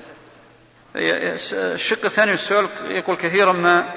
[1.55, 3.89] الشق الثاني من السؤال يقول كثيرا ما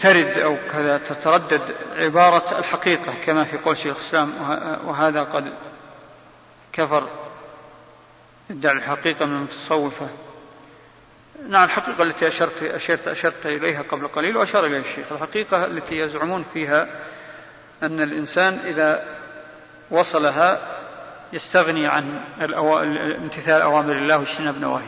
[0.00, 1.60] ترد أو كذا تتردد
[1.96, 4.32] عبارة الحقيقة كما في قول شيخ الإسلام
[4.84, 5.54] وهذا قد
[6.72, 7.08] كفر
[8.50, 10.08] ادعى الحقيقة من المتصوفة
[11.48, 16.44] نعم الحقيقة التي أشرت, أشرت, أشرت إليها قبل قليل وأشار إليها الشيخ الحقيقة التي يزعمون
[16.54, 16.88] فيها
[17.82, 19.06] أن الإنسان إذا
[19.90, 20.81] وصلها
[21.32, 22.20] يستغني عن
[23.22, 24.82] امتثال أوامر الله واجتناب نواهي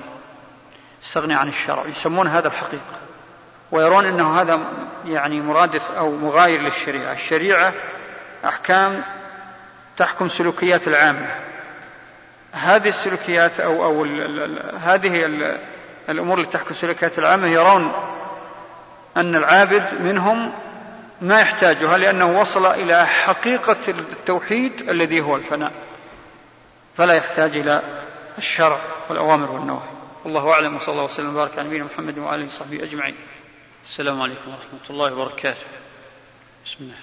[1.03, 2.97] يستغني عن الشرع يسمون هذا الحقيقة
[3.71, 4.61] ويرون أنه هذا
[5.07, 7.73] يعني مرادف أو مغاير للشريعة الشريعة
[8.45, 9.03] أحكام
[9.97, 11.27] تحكم سلوكيات العامة
[12.53, 15.59] هذه السلوكيات أو, أو الـ الـ هذه الـ
[16.09, 17.93] الأمور التي تحكم سلوكيات العامة يرون
[19.17, 20.53] أن العابد منهم
[21.23, 25.73] ما يحتاجها لأنه وصل إلى حقيقة التوحيد الذي هو الفناء
[26.97, 27.83] فلا يحتاج إلى
[28.39, 29.89] الشرع والأوامر والنواهي
[30.25, 33.15] والله أعلم وصلى الله وسلم وبارك على نبينا محمد وآله وصحبه أجمعين
[33.91, 35.67] السلام عليكم ورحمة الله وبركاته
[36.67, 36.95] بسم الله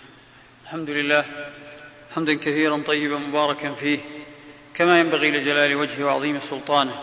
[0.64, 1.26] الحمد لله
[2.16, 4.00] حمدا كثيرا طيبا مباركا فيه
[4.76, 6.96] كما ينبغي لجلال وجهه وعظيم سلطانه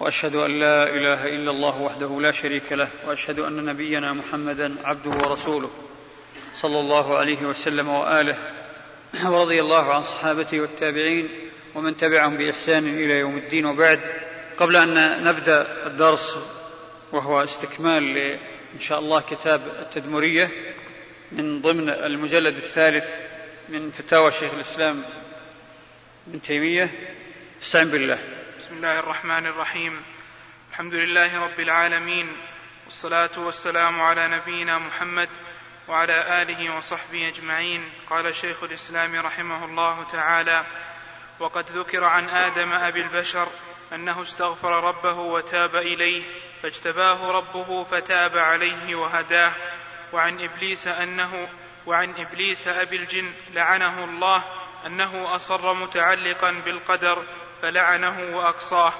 [0.00, 5.10] واشهد ان لا اله الا الله وحده لا شريك له واشهد ان نبينا محمدا عبده
[5.10, 5.70] ورسوله
[6.60, 8.36] صلى الله عليه وسلم واله
[9.34, 11.28] ورضي الله عن صحابته والتابعين
[11.74, 14.00] ومن تبعهم بإحسان إلى يوم الدين وبعد
[14.56, 16.36] قبل أن نبدأ الدرس
[17.12, 18.16] وهو استكمال
[18.74, 20.50] إن شاء الله كتاب التدمرية
[21.32, 23.04] من ضمن المجلد الثالث
[23.68, 25.02] من فتاوى شيخ الإسلام
[26.28, 26.90] ابن تيمية
[27.62, 28.18] استعن بالله
[28.60, 30.00] بسم الله الرحمن الرحيم
[30.70, 32.28] الحمد لله رب العالمين
[32.84, 35.28] والصلاة والسلام على نبينا محمد
[35.88, 40.64] وعلى آله وصحبه أجمعين قال شيخ الإسلام رحمه الله تعالى
[41.40, 43.48] وقد ذكر عن ادم ابي البشر
[43.94, 46.22] انه استغفر ربه وتاب اليه
[46.62, 49.52] فاجتباه ربه فتاب عليه وهداه
[50.12, 51.48] وعن ابليس انه
[51.86, 54.44] وعن ابليس ابي الجن لعنه الله
[54.86, 57.22] انه اصر متعلقا بالقدر
[57.62, 58.92] فلعنه واقصاه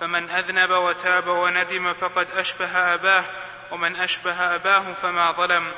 [0.00, 3.24] فمن اذنب وتاب وندم فقد اشبه اباه
[3.70, 5.72] ومن اشبه اباه فما ظلم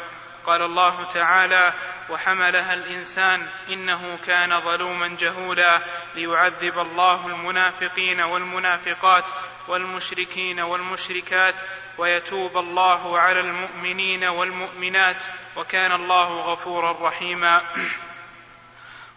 [0.47, 1.73] قال الله تعالى
[2.09, 5.81] وحملها الانسان انه كان ظلوما جهولا
[6.15, 9.25] ليعذب الله المنافقين والمنافقات
[9.69, 11.55] والمشركين والمشركات
[11.99, 15.23] ويتوب الله على المؤمنين والمؤمنات
[15.57, 17.63] وكان الله غفورا رحيما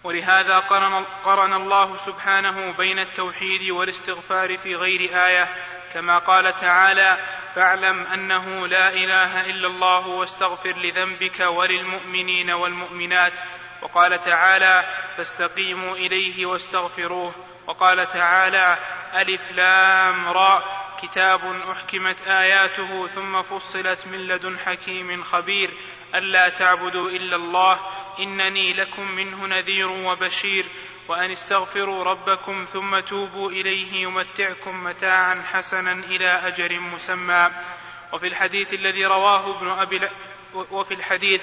[0.03, 5.47] ولهذا قرن, قرن الله سبحانه بين التوحيد والاستغفار في غير ايه
[5.93, 7.17] كما قال تعالى
[7.57, 13.33] فاعلم انه لا اله الا الله واستغفر لذنبك وللمؤمنين والمؤمنات
[13.81, 14.83] وقال تعالى
[15.17, 17.35] فاستقيموا اليه واستغفروه
[17.67, 18.77] وقال تعالى
[19.15, 20.63] الف لام را
[21.03, 25.69] كتاب احكمت اياته ثم فصلت من لدن حكيم خبير
[26.15, 27.79] الا تعبدوا الا الله
[28.19, 30.65] انني لكم منه نذير وبشير
[31.07, 37.51] وأن استغفروا ربكم ثم توبوا إليه يمتعكم متاعا حسنا إلى أجر مسمى
[38.11, 40.01] وفي الحديث الذي رواه ابن أبي
[40.71, 41.41] وفي الحديث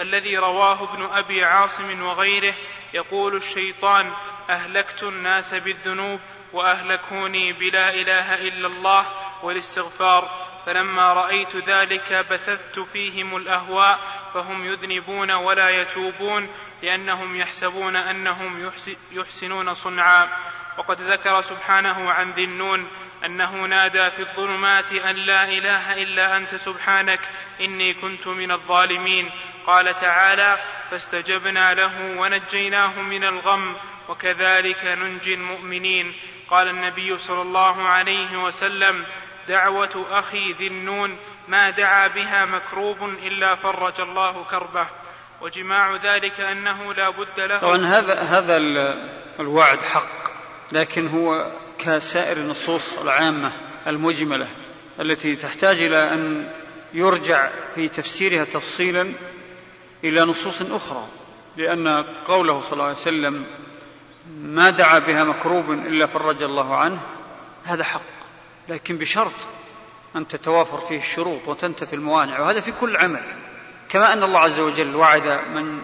[0.00, 2.54] الذي رواه ابن أبي عاصم وغيره
[2.94, 4.12] يقول الشيطان
[4.50, 6.20] أهلكت الناس بالذنوب
[6.52, 9.06] وأهلكوني بلا إله إلا الله
[9.42, 13.98] والاستغفار فلما رايت ذلك بثثت فيهم الاهواء
[14.34, 16.48] فهم يذنبون ولا يتوبون
[16.82, 18.70] لانهم يحسبون انهم
[19.12, 20.28] يحسنون صنعا
[20.78, 22.88] وقد ذكر سبحانه عن ذي النون
[23.24, 27.20] انه نادى في الظلمات ان لا اله الا انت سبحانك
[27.60, 29.30] اني كنت من الظالمين
[29.66, 30.58] قال تعالى
[30.90, 33.76] فاستجبنا له ونجيناه من الغم
[34.08, 36.12] وكذلك ننجي المؤمنين
[36.50, 39.06] قال النبي صلى الله عليه وسلم
[39.48, 41.16] دعوة أخي ذي النون
[41.48, 44.86] ما دعا بها مكروب إلا فرج الله كربه
[45.40, 48.56] وجماع ذلك أنه لا بد له طبعا هذا, هذا
[49.40, 50.32] الوعد حق
[50.72, 53.52] لكن هو كسائر النصوص العامة
[53.86, 54.48] المجملة
[55.00, 56.50] التي تحتاج إلى أن
[56.94, 59.12] يرجع في تفسيرها تفصيلا
[60.04, 61.06] إلى نصوص أخرى
[61.56, 63.46] لأن قوله صلى الله عليه وسلم
[64.40, 67.00] ما دعا بها مكروب إلا فرج الله عنه
[67.66, 68.00] هذا حق
[68.68, 69.32] لكن بشرط
[70.16, 73.22] أن تتوافر فيه الشروط وتنتفي الموانع وهذا في كل عمل
[73.88, 75.82] كما أن الله عز وجل وعد من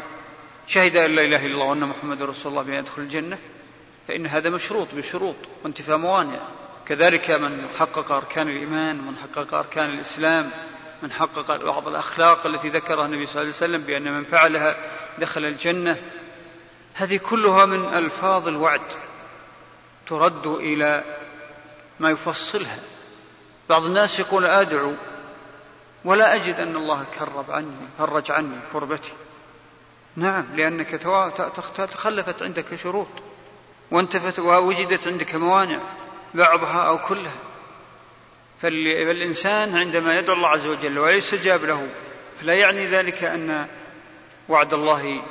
[0.66, 3.38] شهد أن لا إله إلا الله وأن محمد رسول الله بأن يدخل الجنة
[4.08, 6.38] فإن هذا مشروط بشروط وانتفاء موانع
[6.86, 10.50] كذلك من حقق أركان الإيمان من حقق أركان الإسلام
[11.02, 14.76] من حقق بعض الأخلاق التي ذكرها النبي صلى الله عليه وسلم بأن من فعلها
[15.18, 15.96] دخل الجنة
[16.94, 18.80] هذه كلها من ألفاظ الوعد
[20.06, 21.04] ترد إلى
[22.00, 22.78] ما يفصلها
[23.70, 24.92] بعض الناس يقول أدعو
[26.04, 29.12] ولا أجد أن الله كرب عني فرج عني كربتي
[30.16, 30.90] نعم لأنك
[31.90, 33.08] تخلفت عندك شروط
[33.90, 35.78] وانتفت ووجدت عندك موانع
[36.34, 37.34] بعضها أو كلها
[38.62, 41.88] فالإنسان عندما يدعو الله عز وجل ويستجاب له
[42.40, 43.66] فلا يعني ذلك أن
[44.48, 45.22] وعد الله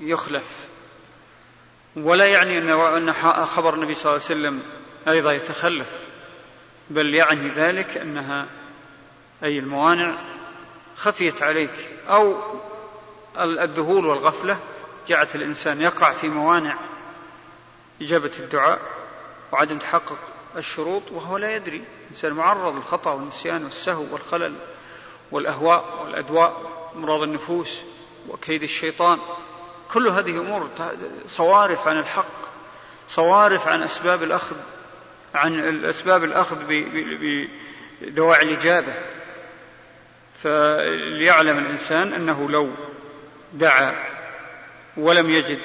[0.00, 0.44] يخلف
[1.96, 3.12] ولا يعني أن
[3.46, 4.60] خبر النبي صلى الله عليه وسلم
[5.08, 5.88] أيضا يتخلف
[6.90, 8.46] بل يعني ذلك أنها
[9.42, 10.14] أي الموانع
[10.96, 12.36] خفيت عليك أو
[13.38, 14.58] الذهول والغفلة
[15.08, 16.76] جعلت الإنسان يقع في موانع
[18.02, 18.78] إجابة الدعاء
[19.52, 20.18] وعدم تحقق
[20.56, 24.54] الشروط وهو لا يدري الإنسان معرض للخطأ والنسيان والسهو والخلل
[25.30, 26.62] والأهواء والأدواء
[26.96, 27.78] أمراض النفوس
[28.28, 29.18] وكيد الشيطان
[29.92, 30.68] كل هذه أمور
[31.28, 32.44] صوارف عن الحق
[33.08, 34.56] صوارف عن أسباب الأخذ
[35.34, 36.56] عن الأسباب الأخذ
[38.08, 38.94] بدواعي الإجابة
[40.42, 42.70] فليعلم الإنسان أنه لو
[43.52, 43.94] دعا
[44.96, 45.58] ولم يجد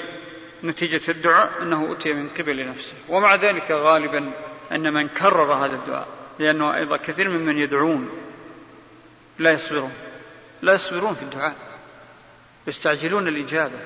[0.64, 4.32] نتيجة الدعاء أنه أتي من قبل نفسه ومع ذلك غالبا
[4.72, 6.08] أن من كرر هذا الدعاء
[6.40, 8.10] لأنه أيضا كثير ممن يدعون
[9.40, 9.94] لا يصبرون
[10.62, 11.56] لا يصبرون في الدعاء
[12.68, 13.78] يستعجلون الإجابة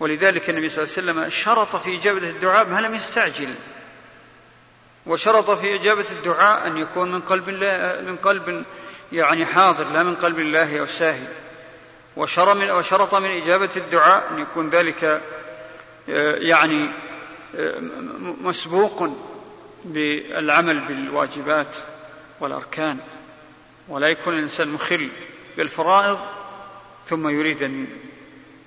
[0.00, 3.48] ولذلك النبي صلى الله عليه وسلم شرط في إجابة الدعاء ما لم يستعجل
[5.06, 8.64] وشرط في إجابة الدعاء أن يكون من قلب الله من قلب
[9.12, 11.26] يعني حاضر لا من قلب الله أو ساهي
[12.16, 15.04] وشرط من إجابة الدعاء أن يكون ذلك
[16.08, 16.88] آه، يعني
[17.56, 17.80] آه،
[18.40, 19.04] مسبوق
[19.84, 21.76] بالعمل بالواجبات
[22.40, 22.98] والأركان
[23.88, 25.08] ولا يكون الإنسان مخل
[25.56, 26.18] بالفرائض
[27.06, 27.86] ثم يريد أن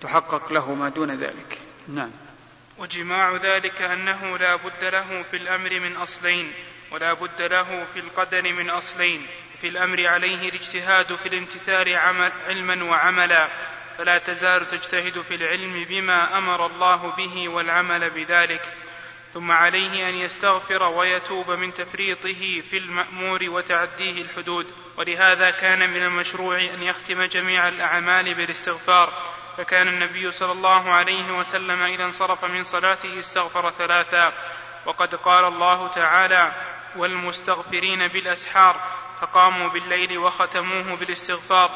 [0.02, 2.10] تحقق له ما دون ذلك نعم
[2.78, 6.54] وجماع ذلك انه لا بد له في الامر من اصلين
[6.92, 9.28] ولا بد له في القدر من اصلين
[9.62, 13.48] في الامر عليه الاجتهاد في الامتثال عمل علما وعملا
[13.98, 18.62] فلا تزال تجتهد في العلم بما امر الله به والعمل بذلك
[19.34, 26.58] ثم عليه ان يستغفر ويتوب من تفريطه في المامور وتعديه الحدود ولهذا كان من المشروع
[26.58, 33.20] ان يختم جميع الاعمال بالاستغفار فكان النبي صلى الله عليه وسلم إذا انصرف من صلاته
[33.20, 34.34] استغفر ثلاثا
[34.86, 36.52] وقد قال الله تعالى
[36.96, 38.76] والمستغفرين بالأسحار
[39.22, 41.70] فقاموا بالليل وختموه بالاستغفار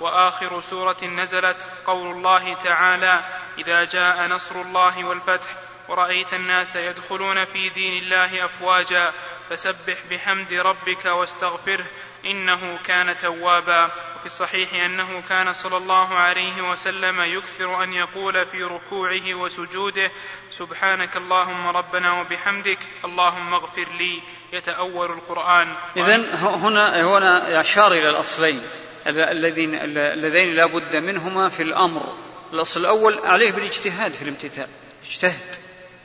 [0.00, 3.20] واخر سوره نزلت قول الله تعالى
[3.58, 5.48] اذا جاء نصر الله والفتح
[5.88, 9.12] ورايت الناس يدخلون في دين الله افواجا
[9.50, 11.84] فسبح بحمد ربك واستغفره
[12.24, 18.62] انه كان توابا في الصحيح انه كان صلى الله عليه وسلم يكثر ان يقول في
[18.62, 20.10] ركوعه وسجوده
[20.50, 28.62] سبحانك اللهم ربنا وبحمدك اللهم اغفر لي يتاول القران اذا هنا هنا اشار الى الاصلين
[29.06, 32.14] اللذين اللذين لا بد منهما في الامر
[32.52, 34.68] الاصل الاول عليه بالاجتهاد في الامتثال
[35.06, 35.54] اجتهد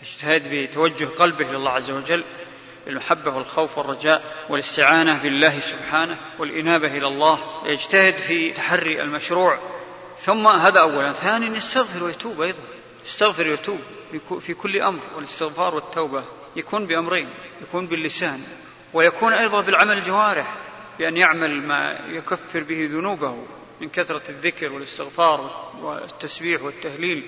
[0.02, 2.24] اجتهد بتوجه قلبه لله عز وجل
[2.88, 9.60] المحبة والخوف والرجاء والاستعانة بالله سبحانه والإنابة إلى الله يجتهد في تحري المشروع
[10.22, 12.60] ثم هذا أولا ثانيا يستغفر ويتوب أيضا
[13.06, 13.80] يستغفر ويتوب
[14.42, 16.24] في كل أمر والاستغفار والتوبة
[16.56, 17.30] يكون بأمرين
[17.62, 18.40] يكون باللسان
[18.94, 20.54] ويكون أيضا بالعمل الجوارح
[21.00, 23.38] بأن يعمل ما يكفر به ذنوبه
[23.82, 27.24] من كثرة الذكر والاستغفار والتسبيح والتهليل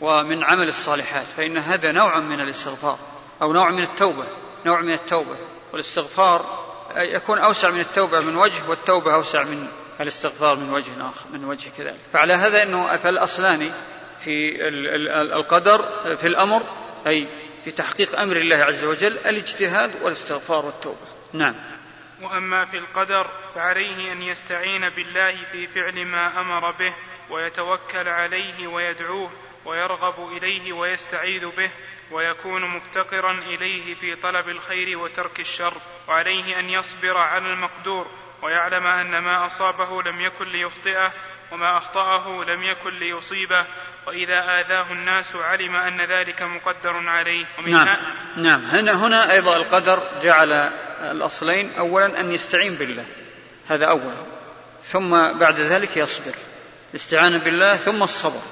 [0.00, 2.98] ومن عمل الصالحات فإن هذا نوع من الاستغفار
[3.42, 4.24] أو نوع من التوبة
[4.66, 5.36] نوع من التوبة
[5.72, 9.66] والاستغفار يكون أوسع من التوبة من وجه والتوبة أوسع من
[10.00, 13.72] الاستغفار من وجه آخر من وجه كذلك فعلى هذا أنه فالأصلان
[14.24, 14.68] في
[15.38, 15.82] القدر
[16.16, 16.62] في الأمر
[17.06, 17.26] أي
[17.64, 21.54] في تحقيق أمر الله عز وجل الاجتهاد والاستغفار والتوبة نعم
[22.22, 26.94] وأما في القدر فعليه أن يستعين بالله في فعل ما أمر به
[27.30, 29.30] ويتوكل عليه ويدعوه
[29.64, 31.70] ويرغب إليه ويستعيذ به
[32.10, 35.74] ويكون مفتقرا اليه في طلب الخير وترك الشر
[36.08, 38.06] وعليه ان يصبر على المقدور
[38.42, 41.12] ويعلم ان ما اصابه لم يكن ليخطئه
[41.52, 43.64] وما اخطاه لم يكن ليصيبه
[44.06, 47.96] واذا اذاه الناس علم ان ذلك مقدر عليه ومن نعم
[48.36, 50.52] نعم هنا هنا ايضا القدر جعل
[51.02, 53.04] الاصلين اولا ان يستعين بالله
[53.68, 54.16] هذا اولا
[54.84, 56.34] ثم بعد ذلك يصبر
[56.90, 58.42] الاستعانه بالله ثم الصبر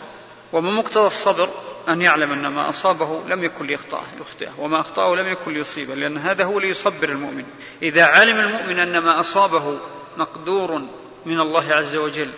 [0.53, 1.51] ومن مقتضى الصبر
[1.89, 6.19] أن يعلم أن ما أصابه لم يكن ليخطأه يخطئه وما أخطأه لم يكن ليصيبه لأن
[6.19, 7.45] هذا هو اللي يصبر المؤمن
[7.83, 9.79] إذا علم المؤمن أن ما أصابه
[10.17, 10.83] مقدور
[11.27, 12.31] من الله عز وجل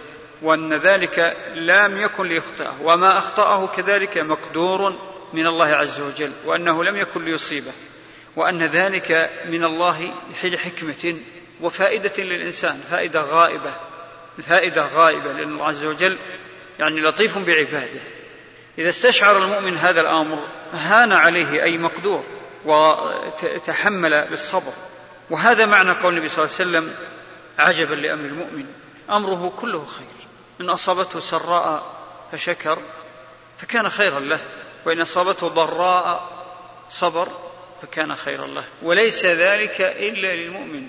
[0.43, 4.99] وأن ذلك لم يكن ليخطئه وما أخطأه كذلك مقدور
[5.33, 7.73] من الله عز وجل وأنه لم يكن ليصيبه
[8.37, 10.11] وأن ذلك من الله
[10.57, 11.17] حكمة
[11.61, 13.71] وفائدة للإنسان فائدة غائبة
[14.49, 16.19] فائدة غائبة لأن الله عز وجل
[16.79, 18.01] يعني لطيف بعباده
[18.79, 20.39] إذا استشعر المؤمن هذا الأمر
[20.73, 22.25] هان عليه أي مقدور
[22.65, 24.73] وتحمل بالصبر
[25.31, 26.95] وهذا معنى قول النبي صلى الله عليه وسلم
[27.59, 28.65] عجبا لأمر المؤمن
[29.11, 30.27] أمره كله خير
[30.61, 31.91] إن أصابته سراء
[32.33, 32.79] فشكر
[33.59, 34.41] فكان خيرا له
[34.87, 36.31] وإن أصابته ضراء
[36.91, 37.29] صبر
[37.83, 40.89] فكان خيرا له وليس ذلك إلا للمؤمن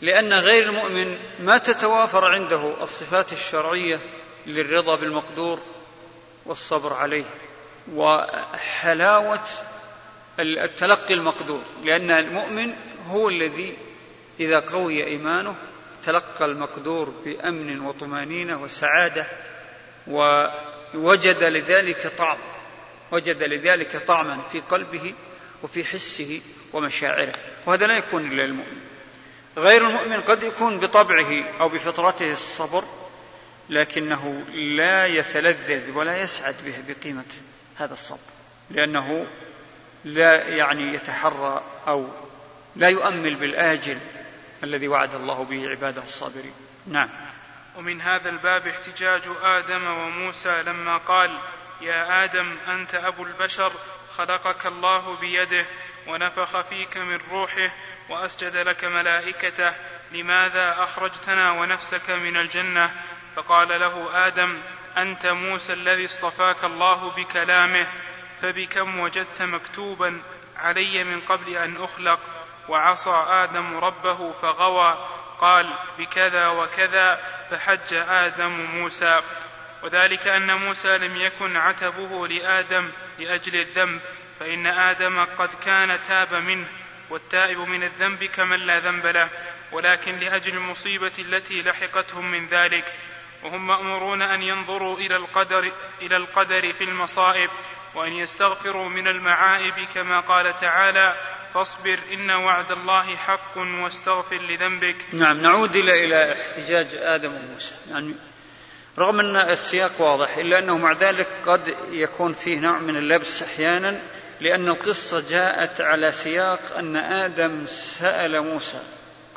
[0.00, 4.00] لأن غير المؤمن ما تتوافر عنده الصفات الشرعية
[4.46, 5.58] للرضا بالمقدور
[6.46, 7.24] والصبر عليه
[7.94, 9.40] وحلاوة
[10.40, 12.74] التلقي المقدور لأن المؤمن
[13.08, 13.76] هو الذي
[14.40, 15.54] إذا قوي إيمانه
[16.04, 19.26] تلقى المقدور بأمن وطمأنينة وسعادة
[20.06, 22.38] ووجد لذلك طعم
[23.12, 25.14] وجد لذلك طعما في قلبه
[25.62, 26.40] وفي حسه
[26.72, 27.32] ومشاعره
[27.66, 28.78] وهذا لا يكون إلا المؤمن
[29.56, 32.84] غير المؤمن قد يكون بطبعه أو بفطرته الصبر
[33.70, 37.24] لكنه لا يتلذذ ولا يسعد به بقيمة
[37.78, 38.18] هذا الصبر
[38.70, 39.26] لأنه
[40.04, 42.08] لا يعني يتحرى أو
[42.76, 43.98] لا يؤمل بالآجل
[44.64, 46.54] الذي وعد الله به عباده الصابرين
[46.86, 47.08] نعم
[47.76, 51.30] ومن هذا الباب احتجاج آدم وموسى لما قال
[51.82, 53.72] يا آدم أنت أبو البشر
[54.14, 55.66] خلقك الله بيده
[56.06, 57.70] ونفخ فيك من روحه
[58.08, 59.72] وأسجد لك ملائكته
[60.12, 62.90] لماذا أخرجتنا ونفسك من الجنة
[63.36, 64.58] فقال له ادم
[64.96, 67.86] انت موسى الذي اصطفاك الله بكلامه
[68.42, 70.22] فبكم وجدت مكتوبا
[70.58, 72.18] علي من قبل ان اخلق
[72.68, 75.08] وعصى ادم ربه فغوى
[75.38, 77.20] قال بكذا وكذا
[77.50, 79.20] فحج ادم موسى
[79.82, 84.00] وذلك ان موسى لم يكن عتبه لادم لاجل الذنب
[84.40, 86.66] فان ادم قد كان تاب منه
[87.10, 89.28] والتائب من الذنب كمن لا ذنب له
[89.72, 92.94] ولكن لاجل المصيبه التي لحقتهم من ذلك
[93.44, 95.72] وهم مامورون ان ينظروا الى القدر
[96.02, 97.50] الى القدر في المصائب
[97.94, 101.14] وان يستغفروا من المعائب كما قال تعالى
[101.54, 104.96] فاصبر ان وعد الله حق واستغفر لذنبك.
[105.12, 108.14] نعم نعود الى الى احتجاج ادم وموسى، يعني
[108.98, 114.00] رغم ان السياق واضح الا انه مع ذلك قد يكون فيه نوع من اللبس احيانا
[114.40, 117.66] لان القصه جاءت على سياق ان ادم
[118.00, 118.82] سال موسى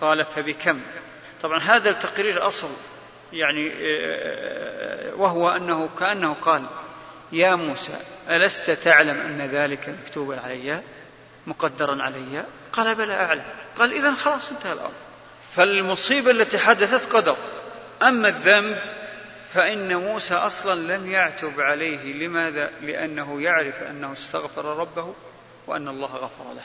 [0.01, 0.81] قال فبكم؟
[1.41, 2.69] طبعا هذا التقرير اصل
[3.33, 6.63] يعني آه، آه، وهو أنه كأنه قال
[7.31, 7.99] يا موسى
[8.29, 10.81] ألست تعلم أن ذلك مكتوبا علي
[11.47, 13.43] مقدرا علي قال بلى أعلم
[13.77, 14.91] قال إذا خلاص انتهى الأمر
[15.55, 17.37] فالمصيبة التي حدثت قدر
[18.03, 18.77] أما الذنب
[19.53, 25.13] فإن موسى أصلا لم يعتب عليه لماذا؟ لأنه يعرف أنه استغفر ربه
[25.67, 26.61] وأن الله غفر له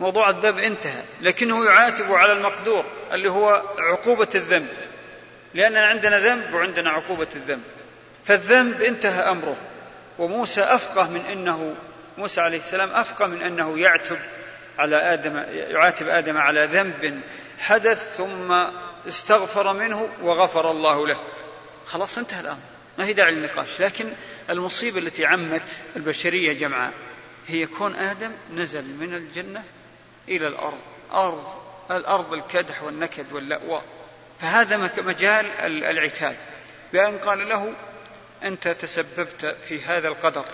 [0.00, 4.68] موضوع الذنب انتهى لكنه يعاتب على المقدور اللي هو عقوبة الذنب
[5.54, 7.62] لأننا عندنا ذنب وعندنا عقوبة الذنب
[8.26, 9.56] فالذنب انتهى أمره
[10.18, 11.74] وموسى أفقه من أنه
[12.18, 14.18] موسى عليه السلام أفقه من أنه يعتب
[14.78, 17.20] على آدم يعاتب آدم على ذنب
[17.58, 18.52] حدث ثم
[19.08, 21.18] استغفر منه وغفر الله له
[21.86, 22.60] خلاص انتهى الأمر
[22.98, 24.12] ما في داعي للنقاش لكن
[24.50, 26.92] المصيبة التي عمت البشرية جمعاء
[27.48, 29.62] هي كون آدم نزل من الجنة
[30.28, 30.80] إلى الأرض
[31.12, 31.46] أرض
[31.90, 33.84] الأرض الكدح والنكد واللأواء
[34.42, 36.34] فهذا مجال العتاب
[36.92, 37.72] بأن قال له
[38.44, 40.44] أنت تسببت في هذا القدر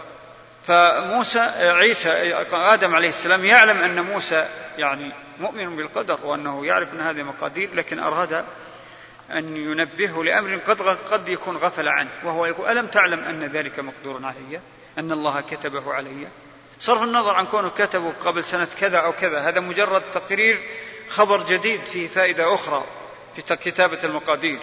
[0.67, 2.09] فموسى عيسى
[2.53, 7.99] آدم عليه السلام يعلم أن موسى يعني مؤمن بالقدر وأنه يعرف أن هذه مقادير لكن
[7.99, 8.45] أراد
[9.33, 14.21] أن ينبهه لأمر قد قد يكون غفل عنه وهو يقول ألم تعلم أن ذلك مقدور
[14.25, 14.61] علي
[14.99, 16.29] أن الله كتبه علي
[16.81, 20.59] صرف النظر عن كونه كتبه قبل سنة كذا أو كذا هذا مجرد تقرير
[21.09, 22.85] خبر جديد فيه فائدة أخرى
[23.47, 24.59] في كتابة المقادير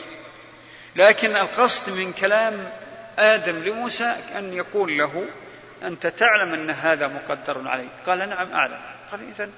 [0.95, 2.71] لكن القصد من كلام
[3.17, 5.25] آدم لموسى أن يقول له
[5.83, 8.79] أنت تعلم أن هذا مقدر عليك قال نعم أعلم
[9.11, 9.49] قال إذا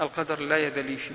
[0.00, 1.14] القدر لا يد لي فيه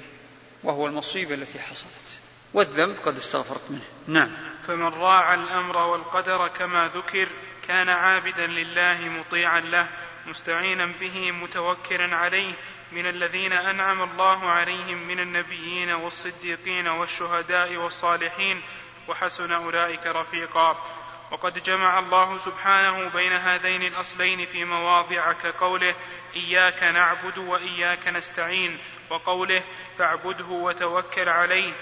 [0.64, 2.07] وهو المصيبة التي حصلت
[2.53, 4.32] والذنب قد استغفرت منه نعم
[4.68, 7.28] فمن راعى الأمر والقدر كما ذكر
[7.68, 9.88] كان عابدا لله مطيعا له
[10.28, 12.53] مستعينا به متوكلا عليه
[12.92, 18.62] من الذين انعم الله عليهم من النبيين والصديقين والشهداء والصالحين
[19.08, 20.84] وحسن اولئك رفيقا
[21.32, 25.96] وقد جمع الله سبحانه بين هذين الاصلين في مواضع كقوله
[26.36, 28.78] اياك نعبد واياك نستعين
[29.10, 29.64] وقوله
[29.98, 31.74] فاعبده وتوكل عليه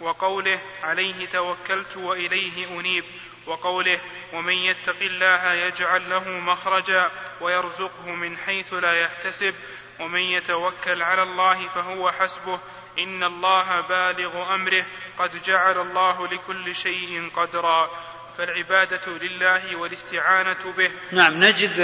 [0.00, 3.04] وقوله عليه توكلت واليه انيب
[3.46, 4.00] وقوله
[4.32, 7.10] ومن يتق الله يجعل له مخرجا
[7.40, 9.54] ويرزقه من حيث لا يحتسب
[10.00, 12.58] ومن يتوكل على الله فهو حسبه
[12.98, 14.84] ان الله بالغ امره
[15.18, 17.90] قد جعل الله لكل شيء قدرا
[18.38, 21.74] فالعباده لله والاستعانه به نعم نجد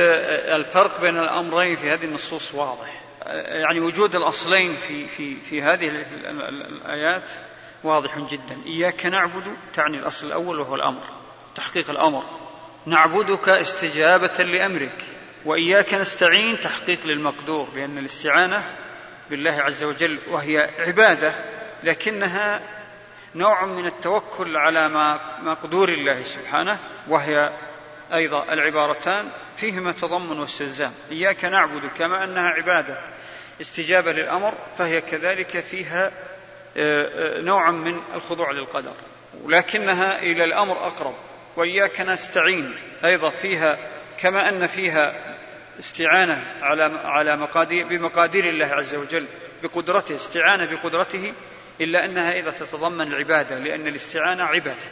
[0.54, 3.00] الفرق بين الامرين في هذه النصوص واضح
[3.48, 7.30] يعني وجود الاصلين في في في هذه الايات
[7.84, 11.02] واضح جدا اياك نعبد تعني الاصل الاول وهو الامر
[11.56, 12.22] تحقيق الامر
[12.86, 15.08] نعبدك استجابه لامرك
[15.44, 18.62] وإياك نستعين تحقيق للمقدور لأن الاستعانة
[19.30, 21.34] بالله عز وجل وهي عبادة
[21.82, 22.60] لكنها
[23.34, 26.78] نوع من التوكل على ما مقدور الله سبحانه
[27.08, 27.52] وهي
[28.14, 32.98] أيضا العبارتان فيهما تضمن واستلزام إياك نعبد كما أنها عبادة
[33.60, 36.10] استجابة للأمر فهي كذلك فيها
[36.76, 38.94] آه، آه، نوع من الخضوع للقدر
[39.42, 41.14] ولكنها إلى الأمر أقرب
[41.56, 42.74] وإياك نستعين
[43.04, 43.78] أيضا فيها
[44.20, 45.33] كما أن فيها
[45.80, 49.26] استعانة على على مقادير بمقادير الله عز وجل
[49.62, 51.32] بقدرته استعانة بقدرته
[51.80, 54.86] إلا أنها إذا تتضمن العبادة لأن الاستعانة عبادة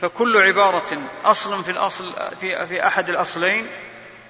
[0.00, 3.66] فكل عبارة أصل في الأصل في في أحد الأصلين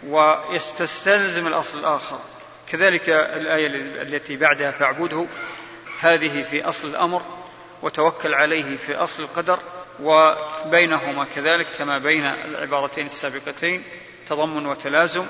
[0.06, 2.18] ويستلزم الأصل الآخر
[2.70, 3.66] كذلك الآية
[4.02, 5.26] التي بعدها فاعبده
[6.00, 7.22] هذه في أصل الأمر
[7.82, 9.58] وتوكل عليه في أصل القدر
[10.02, 13.82] وبينهما كذلك كما بين العبارتين السابقتين
[14.28, 15.26] تضمن وتلازم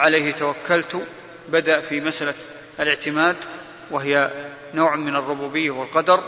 [0.00, 1.02] عليه توكلت
[1.48, 2.34] بدأ في مسألة
[2.80, 3.36] الاعتماد
[3.90, 4.30] وهي
[4.74, 6.20] نوع من الربوبية والقدر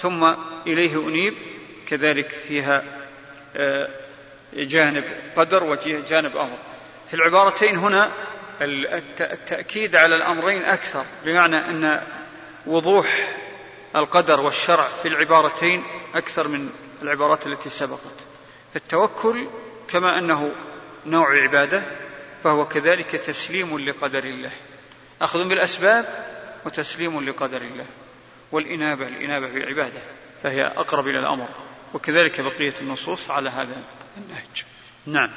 [0.00, 0.34] ثم
[0.66, 1.34] إليه أنيب
[1.88, 2.82] كذلك فيها
[3.56, 3.88] آه،
[4.54, 5.04] جانب
[5.36, 6.56] قدر وجانب أمر
[7.08, 8.10] في العبارتين هنا
[9.20, 12.02] التأكيد على الأمرين أكثر بمعنى أن
[12.66, 13.28] وضوح
[13.96, 16.70] القدر والشرع في العبارتين أكثر من
[17.02, 18.26] العبارات التي سبقت
[18.74, 19.46] فالتوكل
[19.90, 20.52] كما أنه
[21.06, 21.82] نوع عبادة
[22.44, 24.50] فهو كذلك تسليم لقدر الله
[25.22, 26.06] أخذ بالأسباب
[26.66, 27.86] وتسليم لقدر الله
[28.52, 30.00] والإنابة الإنابة في العبادة
[30.42, 31.48] فهي أقرب إلى الأمر
[31.94, 33.82] وكذلك بقية النصوص على هذا
[34.16, 34.64] النهج
[35.06, 35.30] نعم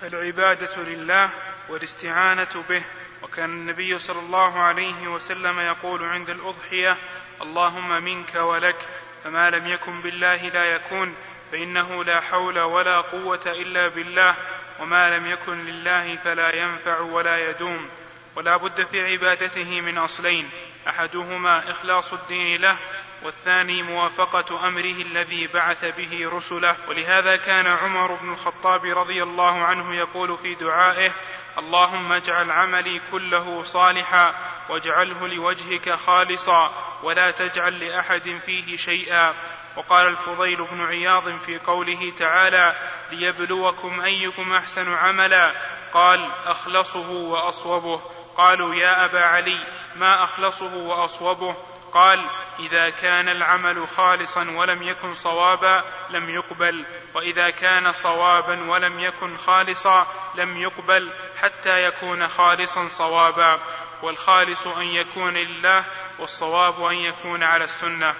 [0.00, 1.30] فالعبادة لله
[1.68, 2.82] والاستعانة به
[3.22, 6.96] وكان النبي صلى الله عليه وسلم يقول عند الأضحية
[7.42, 8.76] اللهم منك ولك
[9.24, 11.14] فما لم يكن بالله لا يكون
[11.52, 14.34] فإنه لا حول ولا قوة إلا بالله
[14.82, 17.88] وما لم يكن لله فلا ينفع ولا يدوم
[18.36, 20.50] ولا بد في عبادته من اصلين
[20.88, 22.76] احدهما اخلاص الدين له
[23.22, 29.94] والثاني موافقه امره الذي بعث به رسله ولهذا كان عمر بن الخطاب رضي الله عنه
[29.94, 31.10] يقول في دعائه
[31.58, 34.34] اللهم اجعل عملي كله صالحا
[34.68, 36.72] واجعله لوجهك خالصا
[37.02, 39.34] ولا تجعل لاحد فيه شيئا
[39.76, 42.76] وقال الفضيل بن عياض في قوله تعالى
[43.10, 45.52] ليبلوكم ايكم احسن عملا
[45.94, 48.00] قال اخلصه واصوبه
[48.36, 49.66] قالوا يا ابا علي
[49.96, 51.56] ما اخلصه واصوبه
[51.92, 52.24] قال
[52.60, 60.06] اذا كان العمل خالصا ولم يكن صوابا لم يقبل واذا كان صوابا ولم يكن خالصا
[60.34, 61.10] لم يقبل
[61.40, 63.58] حتى يكون خالصا صوابا
[64.02, 65.84] والخالص ان يكون لله
[66.18, 68.14] والصواب ان يكون على السنه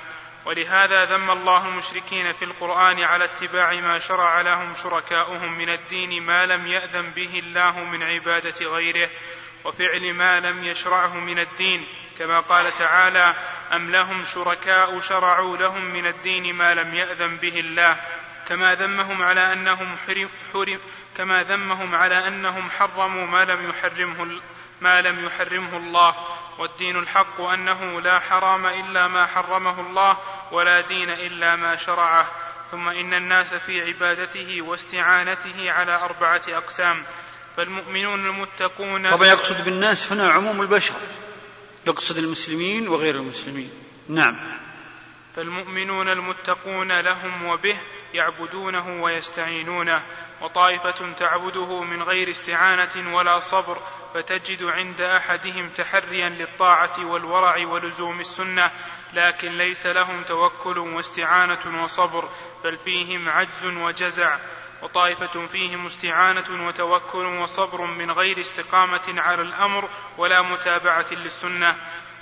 [0.47, 6.47] ولهذا ذم الله المشركين في القرآن على اتباع ما شرع لهم شركاؤهم من الدين ما
[6.47, 9.09] لم يأذن به الله من عبادة غيره
[9.65, 11.87] وفعل ما لم يشرعه من الدين
[12.19, 13.35] كما قال تعالى
[13.73, 17.97] أم لهم شركاء شرعوا لهم من الدين ما لم يأذن به الله
[18.49, 20.79] كما ذمهم على أنهم حرم حرم
[21.17, 24.25] كما ذمهم على أنهم حرموا ما لم يحرمه
[24.83, 26.15] ما لم يحرمه الله
[26.59, 30.17] والدين الحق انه لا حرام الا ما حرمه الله
[30.53, 32.27] ولا دين الا ما شرعه
[32.71, 37.03] ثم ان الناس في عبادته واستعانته على اربعه اقسام
[37.57, 40.95] فالمؤمنون المتقون طبعا يقصد بالناس هنا عموم البشر
[41.87, 43.71] يقصد المسلمين وغير المسلمين
[44.09, 44.37] نعم
[45.37, 47.79] فالمؤمنون المتقون لهم وبه
[48.15, 50.03] يعبدونه ويستعينونه
[50.41, 53.79] وطائفة تعبده من غير استعانة ولا صبر
[54.15, 58.71] فتجد عند احدهم تحريا للطاعه والورع ولزوم السنه
[59.15, 62.29] لكن ليس لهم توكل واستعانه وصبر
[62.65, 64.37] بل فيهم عجز وجزع
[64.83, 69.89] وطائفة فيهم استعانة وتوكل وصبر من غير استقامة على الأمر
[70.19, 71.77] ولا متابعة للسنة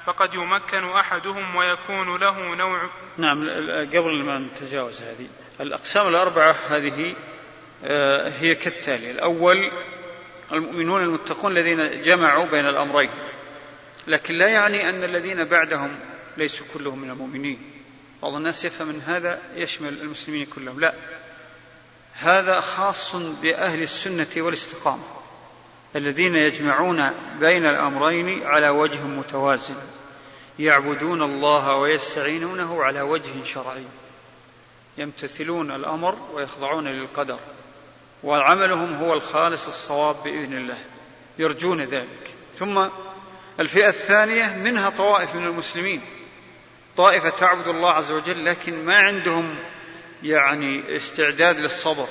[0.07, 2.80] فقد يمكن أحدهم ويكون له نوع
[3.16, 3.49] نعم
[3.88, 5.26] قبل ما نتجاوز هذه
[5.61, 7.14] الأقسام الأربعة هذه
[7.84, 9.70] آه، هي كالتالي الأول
[10.53, 13.11] المؤمنون المتقون الذين جمعوا بين الأمرين
[14.07, 15.98] لكن لا يعني أن الذين بعدهم
[16.36, 17.59] ليسوا كلهم من المؤمنين
[18.22, 20.94] بعض الناس يفهم من هذا يشمل المسلمين كلهم لا
[22.14, 25.03] هذا خاص بأهل السنة والاستقامة
[25.96, 29.74] الذين يجمعون بين الأمرين على وجه متوازن
[30.59, 33.84] يعبدون الله ويستعينونه على وجه شرعي
[34.98, 37.38] يمتثلون الأمر ويخضعون للقدر
[38.25, 40.79] وعملهم هو الخالص الصواب باذن الله
[41.39, 42.89] يرجون ذلك ثم
[43.61, 46.01] الفئه الثانيه منها طوائف من المسلمين
[46.97, 49.55] طائفه تعبد الله عز وجل لكن ما عندهم
[50.23, 52.07] يعني استعداد للصبر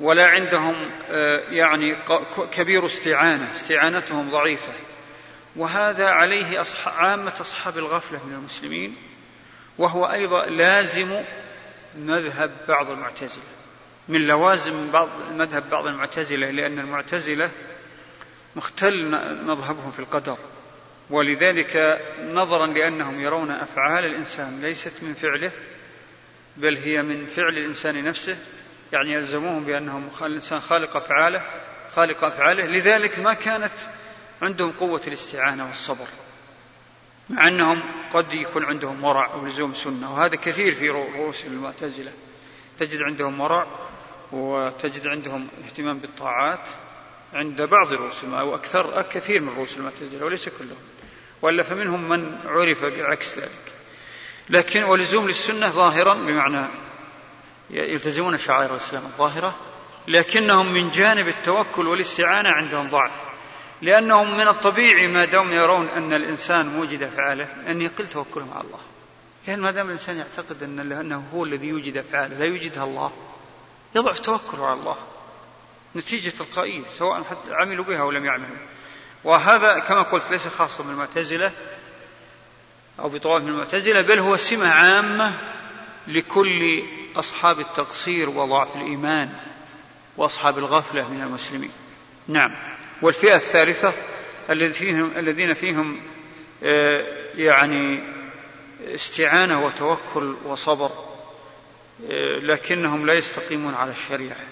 [0.00, 1.96] ولا عندهم آه، يعني
[2.52, 4.72] كبير استعانه استعانتهم ضعيفه
[5.56, 8.96] وهذا عليه عامه اصحاب الغفله من المسلمين
[9.78, 11.16] وهو ايضا لازم
[11.98, 13.42] مذهب بعض المعتزله
[14.08, 17.50] من لوازم بعض مذهب بعض المعتزلة لأن المعتزلة
[18.56, 19.04] مختل
[19.46, 20.36] مذهبهم في القدر
[21.10, 22.00] ولذلك
[22.32, 25.50] نظرا لأنهم يرون أفعال الإنسان ليست من فعله
[26.56, 28.36] بل هي من فعل الإنسان نفسه
[28.92, 31.42] يعني يلزموهم بأنهم الإنسان خالق أفعاله
[31.96, 33.72] خالق أفعاله لذلك ما كانت
[34.42, 36.06] عندهم قوة الاستعانة والصبر
[37.30, 37.82] مع أنهم
[38.12, 42.12] قد يكون عندهم ورع ولزوم سنة وهذا كثير في رؤوس المعتزلة
[42.78, 43.66] تجد عندهم ورع
[44.32, 46.60] وتجد عندهم اهتمام بالطاعات
[47.34, 50.78] عند بعض رؤوس المال وأكثر كثير من رؤوس المعتزلة وليس كلهم
[51.42, 53.72] وإلا فمنهم من عرف بعكس ذلك
[54.50, 56.66] لكن ولزوم للسنة ظاهرا بمعنى
[57.70, 59.54] يلتزمون شعائر الإسلام الظاهرة
[60.08, 63.10] لكنهم من جانب التوكل والاستعانة عندهم ضعف
[63.82, 68.78] لأنهم من الطبيعي ما دام يرون أن الإنسان موجد أفعاله أن يقل توكلهم على الله
[69.48, 73.12] لأن ما دام الإنسان يعتقد أن أنه هو الذي يوجد أفعاله لا يوجدها الله
[73.94, 74.96] يضعف توكله على الله
[75.96, 78.56] نتيجة تلقائية سواء حتى عملوا بها أو لم يعملوا
[79.24, 81.52] وهذا كما قلت ليس خاصا بالمعتزلة
[83.00, 85.34] أو بطوائف من المعتزلة بل هو سمة عامة
[86.06, 86.82] لكل
[87.16, 89.30] أصحاب التقصير وضعف الإيمان
[90.16, 91.70] وأصحاب الغفلة من المسلمين
[92.28, 92.52] نعم
[93.02, 93.94] والفئة الثالثة
[95.18, 96.00] الذين فيهم
[96.62, 98.00] آه، يعني
[98.94, 100.90] استعانة وتوكل وصبر
[102.42, 104.46] لكنهم لا يستقيمون على الشريعة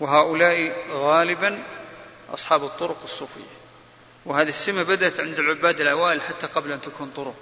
[0.00, 1.62] وهؤلاء غالبا
[2.34, 3.44] أصحاب الطرق الصوفية
[4.24, 7.36] وهذه السمة بدأت عند العباد الأوائل حتى قبل أن تكون طرق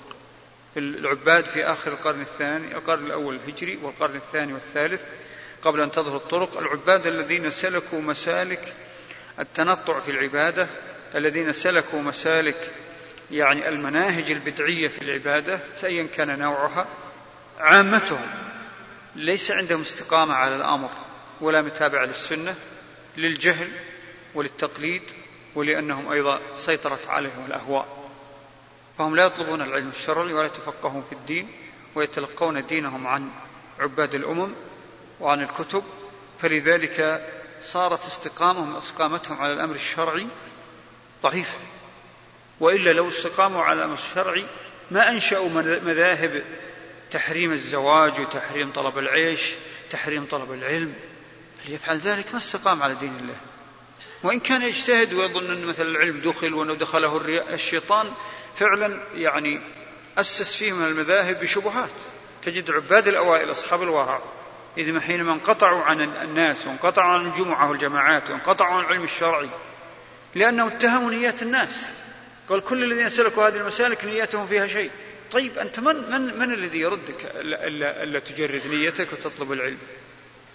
[0.77, 5.03] العباد في آخر القرن الثاني القرن الأول الهجري والقرن الثاني والثالث
[5.63, 8.73] قبل أن تظهر الطرق العباد الذين سلكوا مسالك
[9.39, 10.69] التنطع في العبادة
[11.15, 12.71] الذين سلكوا مسالك
[13.31, 16.87] يعني المناهج البدعية في العبادة أيا كان نوعها
[17.61, 18.42] عامتهم
[19.17, 20.91] ليس عندهم استقامة على الأمر
[21.41, 22.55] ولا متابعة للسنة
[23.17, 23.69] للجهل
[24.35, 25.03] وللتقليد
[25.55, 28.11] ولأنهم أيضا سيطرت عليهم الأهواء
[28.99, 31.49] فهم لا يطلبون العلم الشرعي ولا يتفقهون في الدين
[31.95, 33.29] ويتلقون دينهم عن
[33.81, 34.53] عباد الأمم
[35.21, 35.83] وعن الكتب
[36.41, 37.27] فلذلك
[37.63, 40.27] صارت استقامهم استقامتهم على الأمر الشرعي
[41.23, 41.59] ضعيفة
[42.61, 44.47] وإلا لو استقاموا على الأمر الشرعي
[44.91, 45.49] ما أنشأوا
[45.81, 46.43] مذاهب
[47.13, 49.55] تحريم الزواج وتحريم طلب العيش
[49.91, 50.95] تحريم طلب العلم
[51.69, 53.37] ليفعل ذلك ما استقام على دين الله
[54.23, 57.21] وإن كان يجتهد ويظن أن مثلا العلم دخل وأنه دخله
[57.55, 58.11] الشيطان
[58.57, 59.61] فعلا يعني
[60.19, 61.91] أسس فيه من المذاهب بشبهات
[62.45, 64.21] تجد عباد الأوائل أصحاب الورع
[64.79, 69.49] إذ حينما انقطعوا عن الناس وانقطعوا عن الجمعة والجماعات وانقطعوا عن العلم الشرعي
[70.35, 71.87] لأنهم اتهموا نيات الناس
[72.49, 74.91] قال كل الذين سلكوا هذه المسالك نياتهم فيها شيء
[75.33, 79.79] طيب أنت من, من, من الذي يردك ألا, ألا تجرد نيتك وتطلب العلم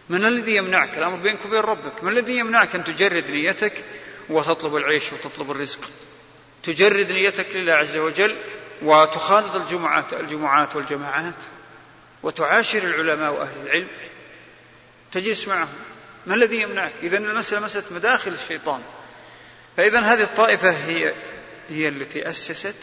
[0.10, 3.84] من الذي يمنعك الأمر بينك وبين ربك من الذي يمنعك أن تجرد نيتك
[4.30, 5.80] وتطلب العيش وتطلب الرزق
[6.64, 8.36] تجرد نيتك لله عز وجل
[8.82, 11.36] وتخالط الجمعات الجمعات والجماعات
[12.24, 13.88] وتعاشر العلماء وأهل العلم
[15.14, 15.74] تجلس معهم
[16.28, 18.82] ما الذي يمنعك إذا المسألة مسألة مداخل الشيطان
[19.78, 21.14] فإذا هذه الطائفة هي
[21.70, 22.76] هي التي أسست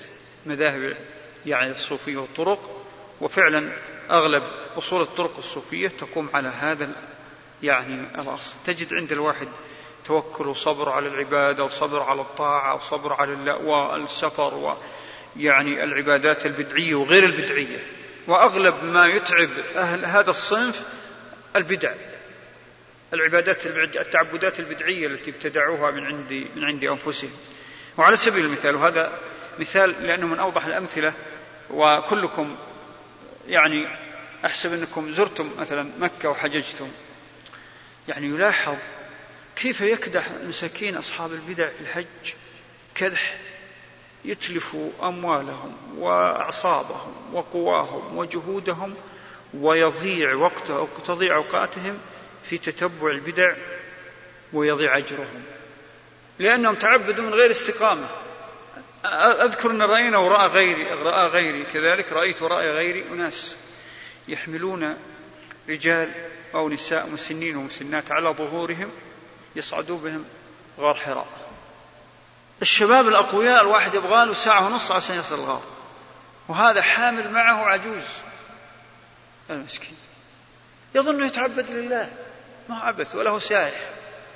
[0.47, 1.05] مذاهب العلم
[1.47, 2.83] يعني الصوفية والطرق
[3.21, 3.73] وفعلا
[4.11, 4.43] أغلب
[4.79, 6.89] أصول الطرق الصوفية تقوم على هذا
[7.63, 9.49] يعني الأصل تجد عند الواحد
[10.07, 14.75] توكل وصبر على العبادة وصبر على الطاعة وصبر على والسفر و
[15.37, 17.79] يعني العبادات البدعية وغير البدعية
[18.27, 20.81] وأغلب ما يتعب أهل هذا الصنف
[21.57, 21.93] البدع
[23.13, 23.67] العبادات
[23.97, 27.31] التعبدات البدعية التي ابتدعوها من عندي من عند أنفسهم
[27.97, 29.13] وعلى سبيل المثال وهذا
[29.59, 31.13] مثال لأنه من أوضح الأمثلة
[31.71, 32.57] وكلكم
[33.49, 33.87] يعني
[34.45, 36.89] أحسب أنكم زرتم مثلا مكة وحججتم
[38.09, 38.77] يعني يلاحظ
[39.57, 42.07] كيف يكدح مساكين أصحاب البدع في الحج
[42.95, 43.37] كدح
[44.25, 48.95] يتلف أموالهم وأعصابهم وقواهم وجهودهم
[49.55, 51.99] ويضيع وقته تضيع أوقاتهم
[52.51, 53.55] في تتبع البدع
[54.53, 55.43] ويضيع أجرهم
[56.39, 58.07] لأنهم تعبدوا من غير استقامة
[59.45, 63.55] أذكر أن رأينا ورأى غيري رأى غيري كذلك رأيت ورأي غيري أناس
[64.29, 64.97] يحملون
[65.69, 66.13] رجال
[66.55, 68.91] أو نساء مسنين ومسنات على ظهورهم
[69.57, 70.25] يصعدوا بهم
[70.79, 71.27] غار حراء
[72.63, 75.63] الشباب الأقوياء الواحد يبغى له ساعة ونص عشان يصل الغار
[76.49, 78.05] وهذا حامل معه عجوز
[79.51, 79.97] المسكين
[80.95, 82.11] يظن يتعبد لله
[82.69, 83.89] ما هو عبث ولا هو سايح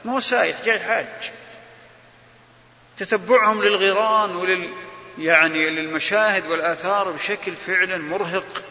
[0.05, 1.33] ما هو سايح جاي حاج
[2.99, 4.71] تتبعهم للغيران ولل
[5.19, 8.63] يعني للمشاهد والآثار بشكل فعلا مرهق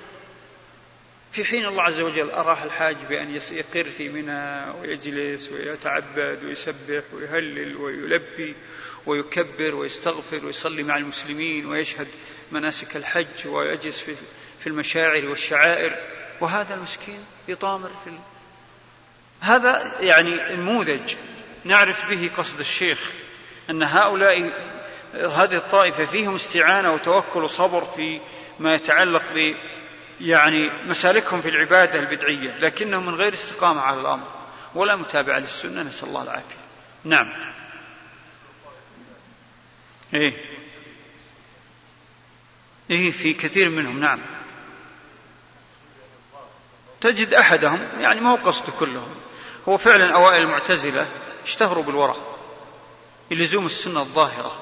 [1.32, 7.76] في حين الله عز وجل أراح الحاج بأن يقر في منى ويجلس ويتعبد ويسبح ويهلل
[7.78, 8.56] ويلبي
[9.06, 12.08] ويكبر ويستغفر ويصلي مع المسلمين ويشهد
[12.52, 14.00] مناسك الحج ويجلس
[14.60, 15.96] في المشاعر والشعائر
[16.40, 18.12] وهذا المسكين يطامر في
[19.42, 21.16] هذا يعني نموذج
[21.66, 23.12] نعرف به قصد الشيخ
[23.70, 24.52] أن هؤلاء
[25.14, 28.20] هذه الطائفة فيهم استعانة وتوكل وصبر في
[28.60, 29.56] ما يتعلق ب
[30.22, 34.24] يعني مسالكهم في العبادة البدعية لكنهم من غير استقامة على الأمر
[34.76, 36.44] ولا متابعة للسنة نسأل الله العافية
[37.04, 37.30] نعم
[40.14, 40.34] إيه
[42.90, 44.20] إيه في كثير منهم نعم
[47.02, 49.16] تجد أحدهم يعني ما هو قصد كلهم
[49.70, 51.06] هو فعلا أوائل المعتزلة
[51.44, 52.27] اشتهروا بالورق
[53.32, 54.56] للزوم السنة الظاهرة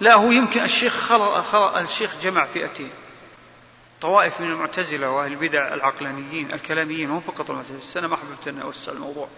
[0.00, 2.90] لا هو يمكن الشيخ خلق خلق الشيخ جمع فئتين
[4.00, 8.92] طوائف من المعتزلة وأهل البدع العقلانيين الكلاميين مو فقط المعتزلة أنا ما حببت أن أوسع
[8.92, 9.28] الموضوع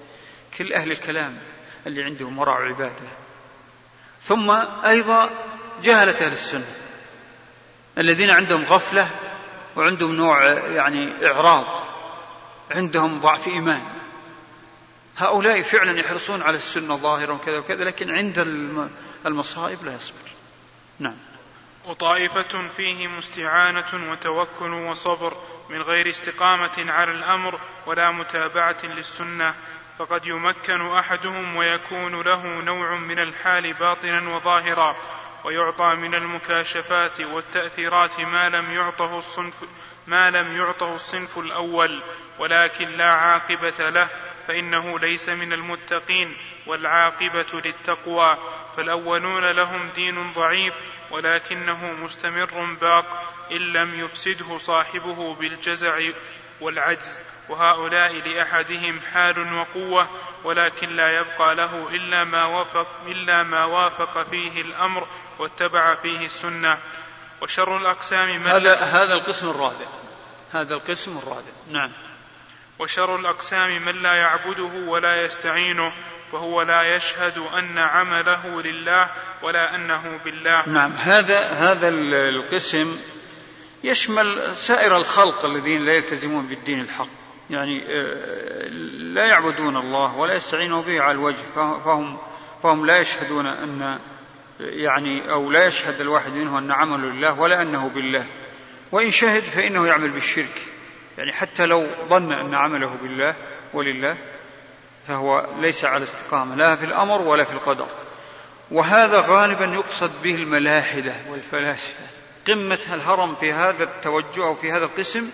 [0.59, 1.39] كل أهل الكلام
[1.87, 3.09] اللي عندهم ورع عبادة
[4.22, 4.51] ثم
[4.85, 5.30] أيضا
[5.82, 6.74] جهلة أهل السنة
[7.99, 9.11] الذين عندهم غفلة
[9.76, 11.66] وعندهم نوع يعني إعراض
[12.70, 13.82] عندهم ضعف إيمان
[15.17, 18.39] هؤلاء فعلا يحرصون على السنة ظاهرا وكذا وكذا لكن عند
[19.27, 20.29] المصائب لا يصبر
[20.99, 21.17] نعم
[21.87, 25.37] وطائفة فيهم استعانة وتوكل وصبر
[25.71, 29.55] من غير استقامة على الأمر ولا متابعة للسنة
[29.99, 34.97] فقد يمكن أحدهم ويكون له نوع من الحال باطنا وظاهرا
[35.45, 39.55] ويعطى من المكاشفات والتأثيرات ما لم يعطه الصنف
[40.07, 42.03] ما لم يعطه الصنف الأول
[42.39, 44.09] ولكن لا عاقبة له
[44.49, 46.36] فانه ليس من المتقين
[46.66, 48.36] والعاقبه للتقوى
[48.76, 50.74] فالاولون لهم دين ضعيف
[51.11, 56.01] ولكنه مستمر باق ان لم يفسده صاحبه بالجزع
[56.61, 57.18] والعجز
[57.49, 60.09] وهؤلاء لاحدهم حال وقوه
[60.45, 65.07] ولكن لا يبقى له الا ما وافق الا ما وافق فيه الامر
[65.38, 66.78] واتبع فيه السنه
[67.40, 69.86] وشر الاقسام هذا هذا القسم الرابع
[70.53, 71.90] هذا القسم الرابع نعم
[72.79, 75.93] وشر الاقسام من لا يعبده ولا يستعينه
[76.33, 79.11] وهو لا يشهد ان عمله لله
[79.43, 82.97] ولا انه بالله نعم هذا هذا القسم
[83.85, 87.09] يشمل سائر الخلق الذين لا يلتزمون بالدين الحق
[87.51, 88.68] يعني آه،
[88.99, 92.18] لا يعبدون الله ولا يستعينوا به على الوجه فهم
[92.62, 93.99] فهم لا يشهدون ان
[94.61, 98.27] يعني او لا يشهد الواحد منهم ان عمله لله ولا انه بالله
[98.93, 100.68] وان شهد فانه يعمل بالشرك
[101.19, 103.35] يعني حتى لو ظن أن عمله بالله
[103.75, 104.17] ولله
[105.09, 107.87] فهو ليس على استقامة لا في الأمر ولا في القدر
[108.71, 112.07] وهذا غالبا يقصد به الملاحدة والفلاسفة
[112.47, 115.31] قمة الهرم في هذا التوجه أو في هذا القسم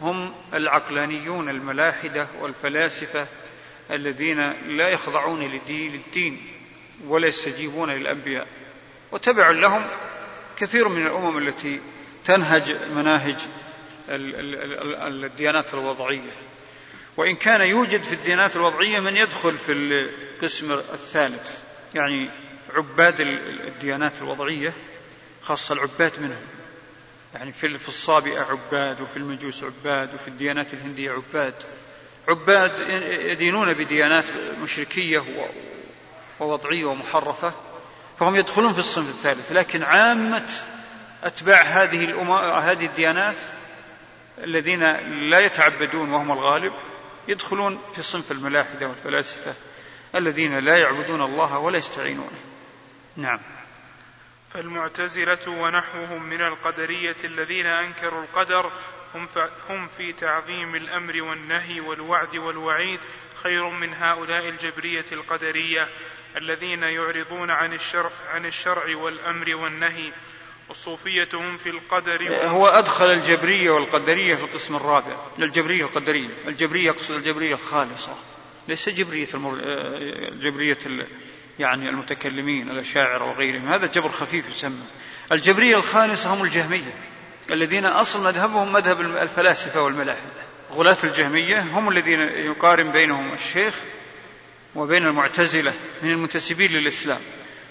[0.00, 3.26] هم العقلانيون الملاحدة والفلاسفة
[3.90, 6.46] الذين لا يخضعون للدين
[7.06, 8.46] ولا يستجيبون للأنبياء
[9.12, 9.84] وتبع لهم
[10.56, 11.80] كثير من الأمم التي
[12.24, 13.36] تنهج مناهج
[14.08, 16.30] الديانات الوضعية
[17.16, 21.50] وإن كان يوجد في الديانات الوضعية من يدخل في القسم الثالث
[21.94, 22.30] يعني
[22.74, 24.72] عباد الديانات الوضعية
[25.42, 26.46] خاصة العباد منهم
[27.34, 31.54] يعني في الصابئة عباد وفي المجوس عباد وفي الديانات الهندية عباد
[32.28, 32.72] عباد
[33.24, 34.24] يدينون بديانات
[34.62, 35.24] مشركية
[36.40, 37.52] ووضعية ومحرفة
[38.20, 40.46] فهم يدخلون في الصنف الثالث لكن عامة
[41.24, 42.22] أتباع هذه
[42.58, 43.36] هذه الديانات
[44.38, 44.82] الذين
[45.30, 46.72] لا يتعبدون وهم الغالب
[47.28, 49.54] يدخلون في صنف الملاحدة والفلاسفة
[50.14, 52.38] الذين لا يعبدون الله ولا يستعينونه
[53.16, 53.40] نعم
[54.54, 58.70] فالمعتزلة ونحوهم من القدرية الذين أنكروا القدر
[59.14, 59.28] هم,
[59.68, 63.00] هم في تعظيم الأمر والنهي والوعد والوعيد
[63.42, 65.88] خير من هؤلاء الجبرية القدرية
[66.36, 70.12] الذين يعرضون عن الشرع, عن الشرع والأمر والنهي
[70.68, 77.14] وصوفيتهم في القدر إيه، هو أدخل الجبرية والقدرية في القسم الرابع الجبرية والقدرية الجبرية يقصد
[77.14, 78.14] الجبرية الخالصة
[78.68, 79.58] ليس جبرية المر...
[79.60, 81.06] إيه، جبرية ال...
[81.58, 84.84] يعني المتكلمين الأشاعرة وغيرهم هذا جبر خفيف يسمى
[85.32, 86.94] الجبرية الخالصة هم الجهمية
[87.50, 93.74] الذين أصل مذهبهم مذهب الفلاسفة والملاحدة غلاة الجهمية هم الذين يقارن بينهم الشيخ
[94.74, 97.20] وبين المعتزلة من المنتسبين للإسلام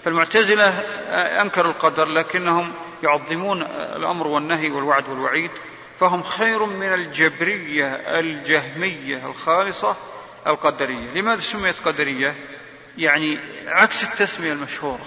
[0.04, 2.72] فالمعتزلة آه، أنكروا القدر لكنهم
[3.02, 5.50] يعظمون آه، الأمر والنهي والوعد والوعيد
[6.00, 9.96] فهم خير من الجبرية الجهمية الخالصة
[10.46, 12.34] القدرية لماذا سميت قدرية
[12.98, 15.06] يعني عكس التسمية المشهورة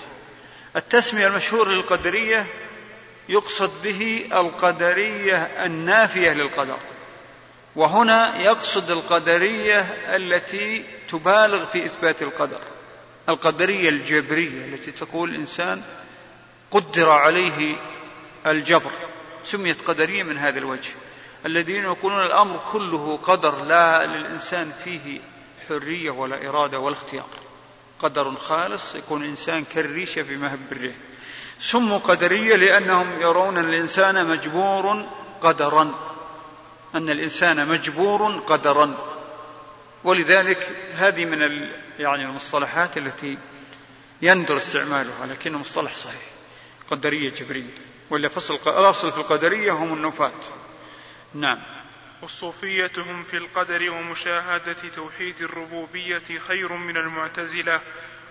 [0.76, 2.46] التسمية المشهورة للقدرية
[3.30, 6.78] يقصد به القدرية النافية للقدر
[7.76, 9.80] وهنا يقصد القدرية
[10.16, 12.62] التي تبالغ في إثبات القدر
[13.30, 15.82] القدرية الجبرية التي تقول إنسان
[16.71, 17.76] قدر عليه
[18.47, 18.91] الجبر
[19.45, 20.91] سميت قدرية من هذا الوجه
[21.45, 25.19] الذين يقولون الأمر كله قدر لا للإنسان فيه
[25.69, 27.26] حرية ولا إرادة ولا اختيار
[27.99, 30.95] قدر خالص يكون الإنسان كالريشة في مهب الريح
[31.59, 35.03] سموا قدرية لأنهم يرون أن الإنسان مجبور
[35.41, 35.91] قدرا
[36.95, 38.95] أن الإنسان مجبور قدرا
[40.06, 43.38] ولذلك هذه من يعني المصطلحات التي
[44.22, 46.22] يندر استعمالها لكنه مصطلح صحيح
[46.91, 47.74] قدرية جبرية
[48.10, 50.32] ولا فصل الأصل في القدرية هم النفاة
[51.34, 51.60] نعم
[52.22, 57.82] والصوفية هم في القدر ومشاهدة توحيد الربوبية خير من المعتزلة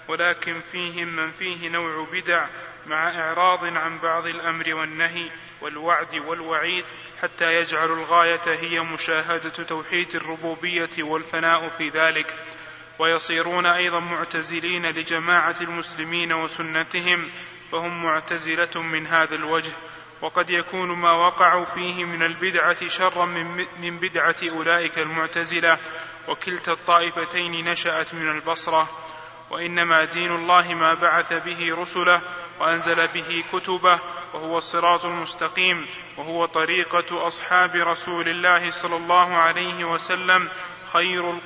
[0.09, 2.47] ولكن فيهم من فيه نوع بدع
[2.87, 6.85] مع إعراض عن بعض الأمر والنهي والوعد والوعيد
[7.25, 12.27] حتى يجعل الغاية هي مشاهدة توحيد الربوبية والفناء في ذلك
[12.99, 17.31] ويصيرون أيضا معتزلين لجماعة المسلمين وسنتهم
[17.73, 19.73] فهم معتزلة من هذا الوجه
[20.21, 23.25] وقد يكون ما وقعوا فيه من البدعة شرا
[23.81, 25.79] من بدعة أولئك المعتزلة
[26.29, 28.91] وكلتا الطائفتين نشأت من البصرة
[29.51, 32.21] وإنما دين الله ما بعث به رسله
[32.61, 33.99] وانزل به كتبه
[34.35, 35.87] وهو الصراط المستقيم
[36.17, 40.49] وهو طريقه اصحاب رسول الله صلى الله عليه وسلم
[40.93, 41.37] خير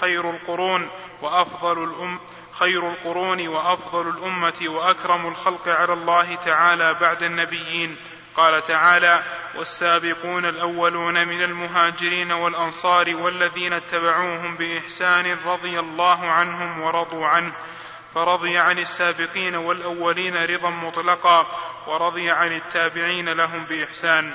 [0.00, 0.88] خير القرون
[1.22, 2.18] وافضل الأم
[2.52, 7.96] خير القرون وافضل الامه واكرم الخلق على الله تعالى بعد النبيين
[8.36, 9.22] قال تعالى
[9.54, 17.52] والسابقون الاولون من المهاجرين والانصار والذين اتبعوهم باحسان رضي الله عنهم ورضوا عنه
[18.14, 21.46] فرضي عن السابقين والأولين رضا مطلقا
[21.86, 24.34] ورضي عن التابعين لهم بإحسان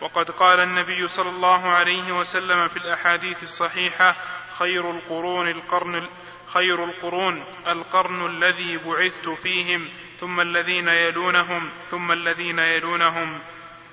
[0.00, 4.14] وقد قال النبي صلى الله عليه وسلم في الأحاديث الصحيحة
[4.58, 6.06] خير القرون القرن
[6.54, 9.88] خير القرون القرن الذي بعثت فيهم
[10.20, 13.38] ثم الذين يلونهم ثم الذين يلونهم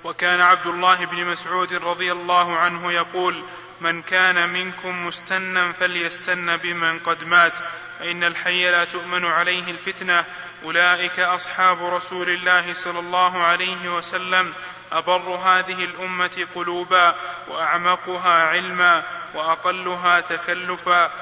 [0.04, 3.42] وكان عبد الله بن مسعود رضي الله عنه يقول
[3.80, 7.52] من كان منكم مستنا فليستن بمن قد مات
[7.98, 10.24] فإن الحي لا تؤمن عليه الفتنة
[10.64, 14.54] أولئك أصحاب رسول الله صلى الله عليه وسلم
[14.92, 17.14] أبر هذه الأمة قلوبا
[17.48, 21.12] وأعمقها علما وأقلها تكلفا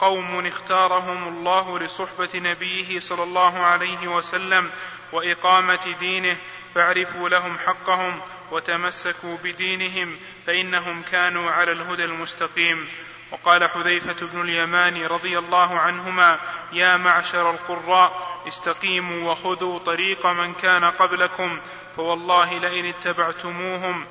[0.00, 4.70] قوم, اختارهم الله لصحبة نبيه صلى الله عليه وسلم
[5.12, 6.36] وإقامة دينه
[6.74, 8.20] فاعرفوا لهم حقهم
[8.50, 10.16] وتمسكوا بدينهم
[10.46, 12.88] فإنهم كانوا على الهدى المستقيم
[13.32, 16.38] وقال حذيفة بن اليمان رضي الله عنهما
[16.72, 21.58] يا معشر القراء استقيموا وخذوا طريق من كان قبلكم
[21.96, 24.06] فوالله لئن اتبعتموهم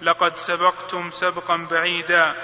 [0.00, 2.34] لقد سبقتم سبقا بعيدا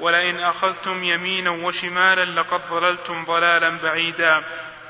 [0.00, 4.42] ولئن أخذتم يمينا وشمالا لقد ضللتم ضلالا بعيدا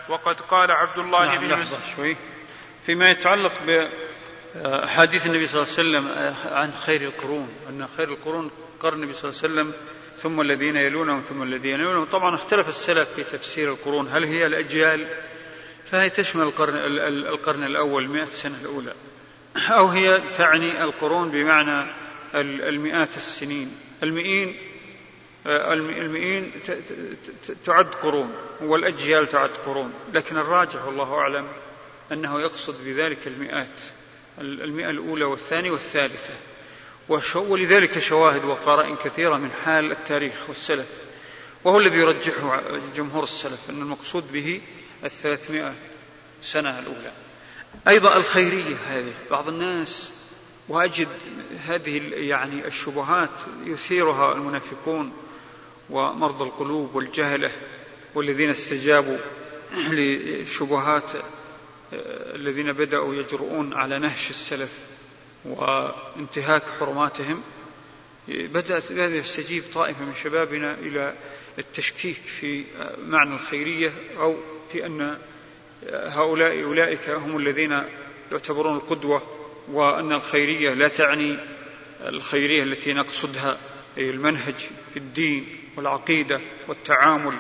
[0.09, 2.17] وقد قال عبد الله نعم بن لحظة شوي
[2.87, 8.51] فيما يتعلق بحديث النبي صلى الله عليه وسلم آه، عن خير القرون أن خير القرون
[8.81, 9.73] قرن النبي صلى الله عليه وسلم
[10.23, 15.07] ثم الذين يلونهم ثم الذين يلونهم طبعا اختلف السلف في تفسير القرون هل هي الأجيال
[15.91, 16.75] فهي تشمل القرن,
[17.27, 18.95] القرن الأول مئة سنة الأولى
[19.57, 21.91] أو هي تعني القرون بمعنى
[22.35, 24.57] المئات السنين المئين
[25.47, 26.53] آه، المئين
[27.67, 31.49] تعد قرون والأجيال تعد قرون لكن الراجح والله أعلم
[32.13, 33.81] أنه يقصد بذلك المئات
[34.39, 36.35] المئة الأولى والثانية والثالثة
[37.39, 40.87] ولذلك شواهد وقرائن كثيرة من حال التاريخ والسلف
[41.65, 42.63] وهو الذي يرجحه
[42.97, 44.61] جمهور السلف أن المقصود به
[45.05, 45.75] الثلاثمائة
[46.43, 47.13] سنة الأولى
[47.89, 50.11] أيضا الخيرية هذه بعض الناس
[50.69, 51.09] وأجد
[51.69, 53.31] هذه يعني الشبهات
[53.67, 55.13] يثيرها المنافقون
[55.91, 57.53] ومرضى القلوب والجهلة
[58.15, 59.19] والذين استجابوا
[59.91, 61.23] لشبهات آه،
[62.37, 64.71] الذين بدأوا يجرؤون على نهش السلف
[65.47, 67.43] وانتهاك حرماتهم
[68.29, 71.15] بدأت بدأ يستجيب طائفة من شبابنا إلى
[71.59, 72.65] التشكيك في
[73.07, 74.37] معنى الخيرية أو
[74.73, 75.19] في أن
[75.93, 77.83] هؤلاء أولئك هم الذين
[78.33, 79.23] يعتبرون القدوة
[79.69, 81.39] وأن الخيرية لا تعني
[82.07, 83.59] الخيرية التي نقصدها
[83.99, 84.55] أي المنهج
[84.95, 87.33] في الدين والعقيدة والتعامل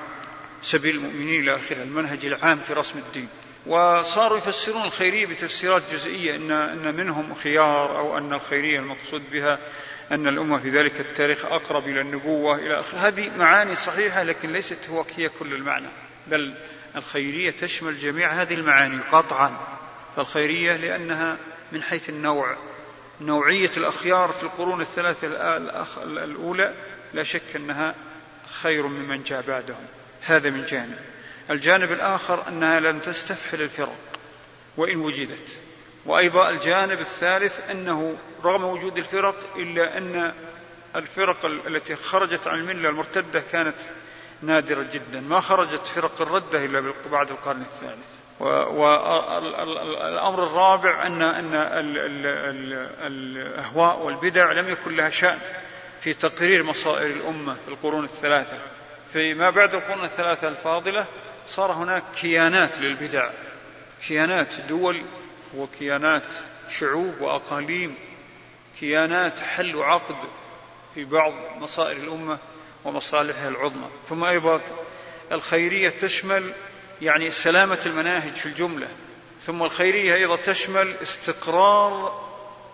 [0.62, 3.28] سبيل المؤمنين إلى آخره المنهج العام في رسم الدين
[3.66, 9.58] وصاروا يفسرون الخيرية بتفسيرات جزئية إن, إن منهم خيار أو أن الخيرية المقصود بها
[10.12, 14.78] أن الأمة في ذلك التاريخ أقرب إلى النبوة إلى آخره هذه معاني صحيحة لكن ليست
[14.90, 15.86] هو هي كل المعنى
[16.26, 16.54] بل
[16.96, 19.56] الخيرية تشمل جميع هذه المعاني قطعا
[20.16, 21.36] فالخيرية لأنها
[21.72, 22.56] من حيث النوع
[23.20, 25.26] نوعية الأخيار في القرون الثلاثة
[26.04, 26.72] الأولى
[27.14, 27.94] لا شك أنها
[28.62, 29.86] خير ممن جاء بعدهم
[30.22, 30.98] هذا من جانب
[31.50, 33.96] الجانب الآخر أنها لم تستفحل الفرق
[34.76, 35.56] وإن وجدت
[36.06, 40.32] وأيضا الجانب الثالث أنه رغم وجود الفرق إلا أن
[40.96, 43.74] الفرق التي خرجت عن الملة المرتدة كانت
[44.42, 48.06] نادرة جدا ما خرجت فرق الردة إلا بعد القرن الثالث
[48.74, 51.50] والأمر الرابع أن أن
[53.06, 55.38] الأهواء والبدع لم يكن لها شأن
[56.00, 58.56] في تقرير مصائر الأمة في القرون الثلاثة
[59.12, 61.04] فيما بعد القرون الثلاثة الفاضلة
[61.48, 63.30] صار هناك كيانات للبدع
[64.08, 65.02] كيانات دول
[65.56, 66.22] وكيانات
[66.68, 67.94] شعوب واقاليم
[68.80, 70.16] كيانات حل وعقد
[70.94, 72.38] في بعض مصائر الامه
[72.84, 74.60] ومصالحها العظمى ثم ايضا
[75.32, 76.52] الخيريه تشمل
[77.02, 78.88] يعني سلامه المناهج في الجمله
[79.46, 82.22] ثم الخيريه ايضا تشمل استقرار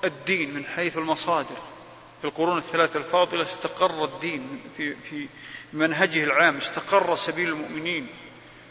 [0.05, 1.57] الدين من حيث المصادر
[2.21, 5.29] في القرون الثلاثة الفاضلة استقر الدين في, في
[5.73, 8.07] منهجه العام استقر سبيل المؤمنين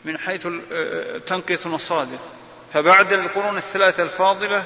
[0.06, 2.18] من حيث آه، آه، تنقية المصادر
[2.74, 4.64] فبعد القرون الثلاثة الفاضلة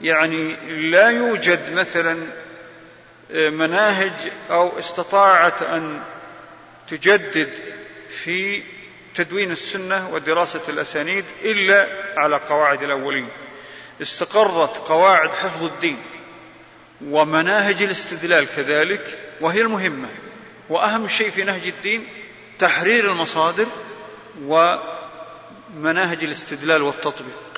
[0.00, 0.56] يعني
[0.90, 2.18] لا يوجد مثلا
[3.32, 6.00] آه، مناهج أو استطاعت أن
[6.88, 7.48] تجدد
[8.24, 8.62] في
[9.14, 11.86] تدوين السنة ودراسة الأسانيد إلا
[12.16, 13.28] على قواعد الأولين
[14.02, 15.98] استقرت قواعد حفظ الدين
[17.04, 20.08] ومناهج الاستدلال كذلك وهي المهمة
[20.68, 22.06] وأهم شيء في نهج الدين
[22.58, 23.66] تحرير المصادر
[24.44, 27.55] ومناهج الاستدلال والتطبيق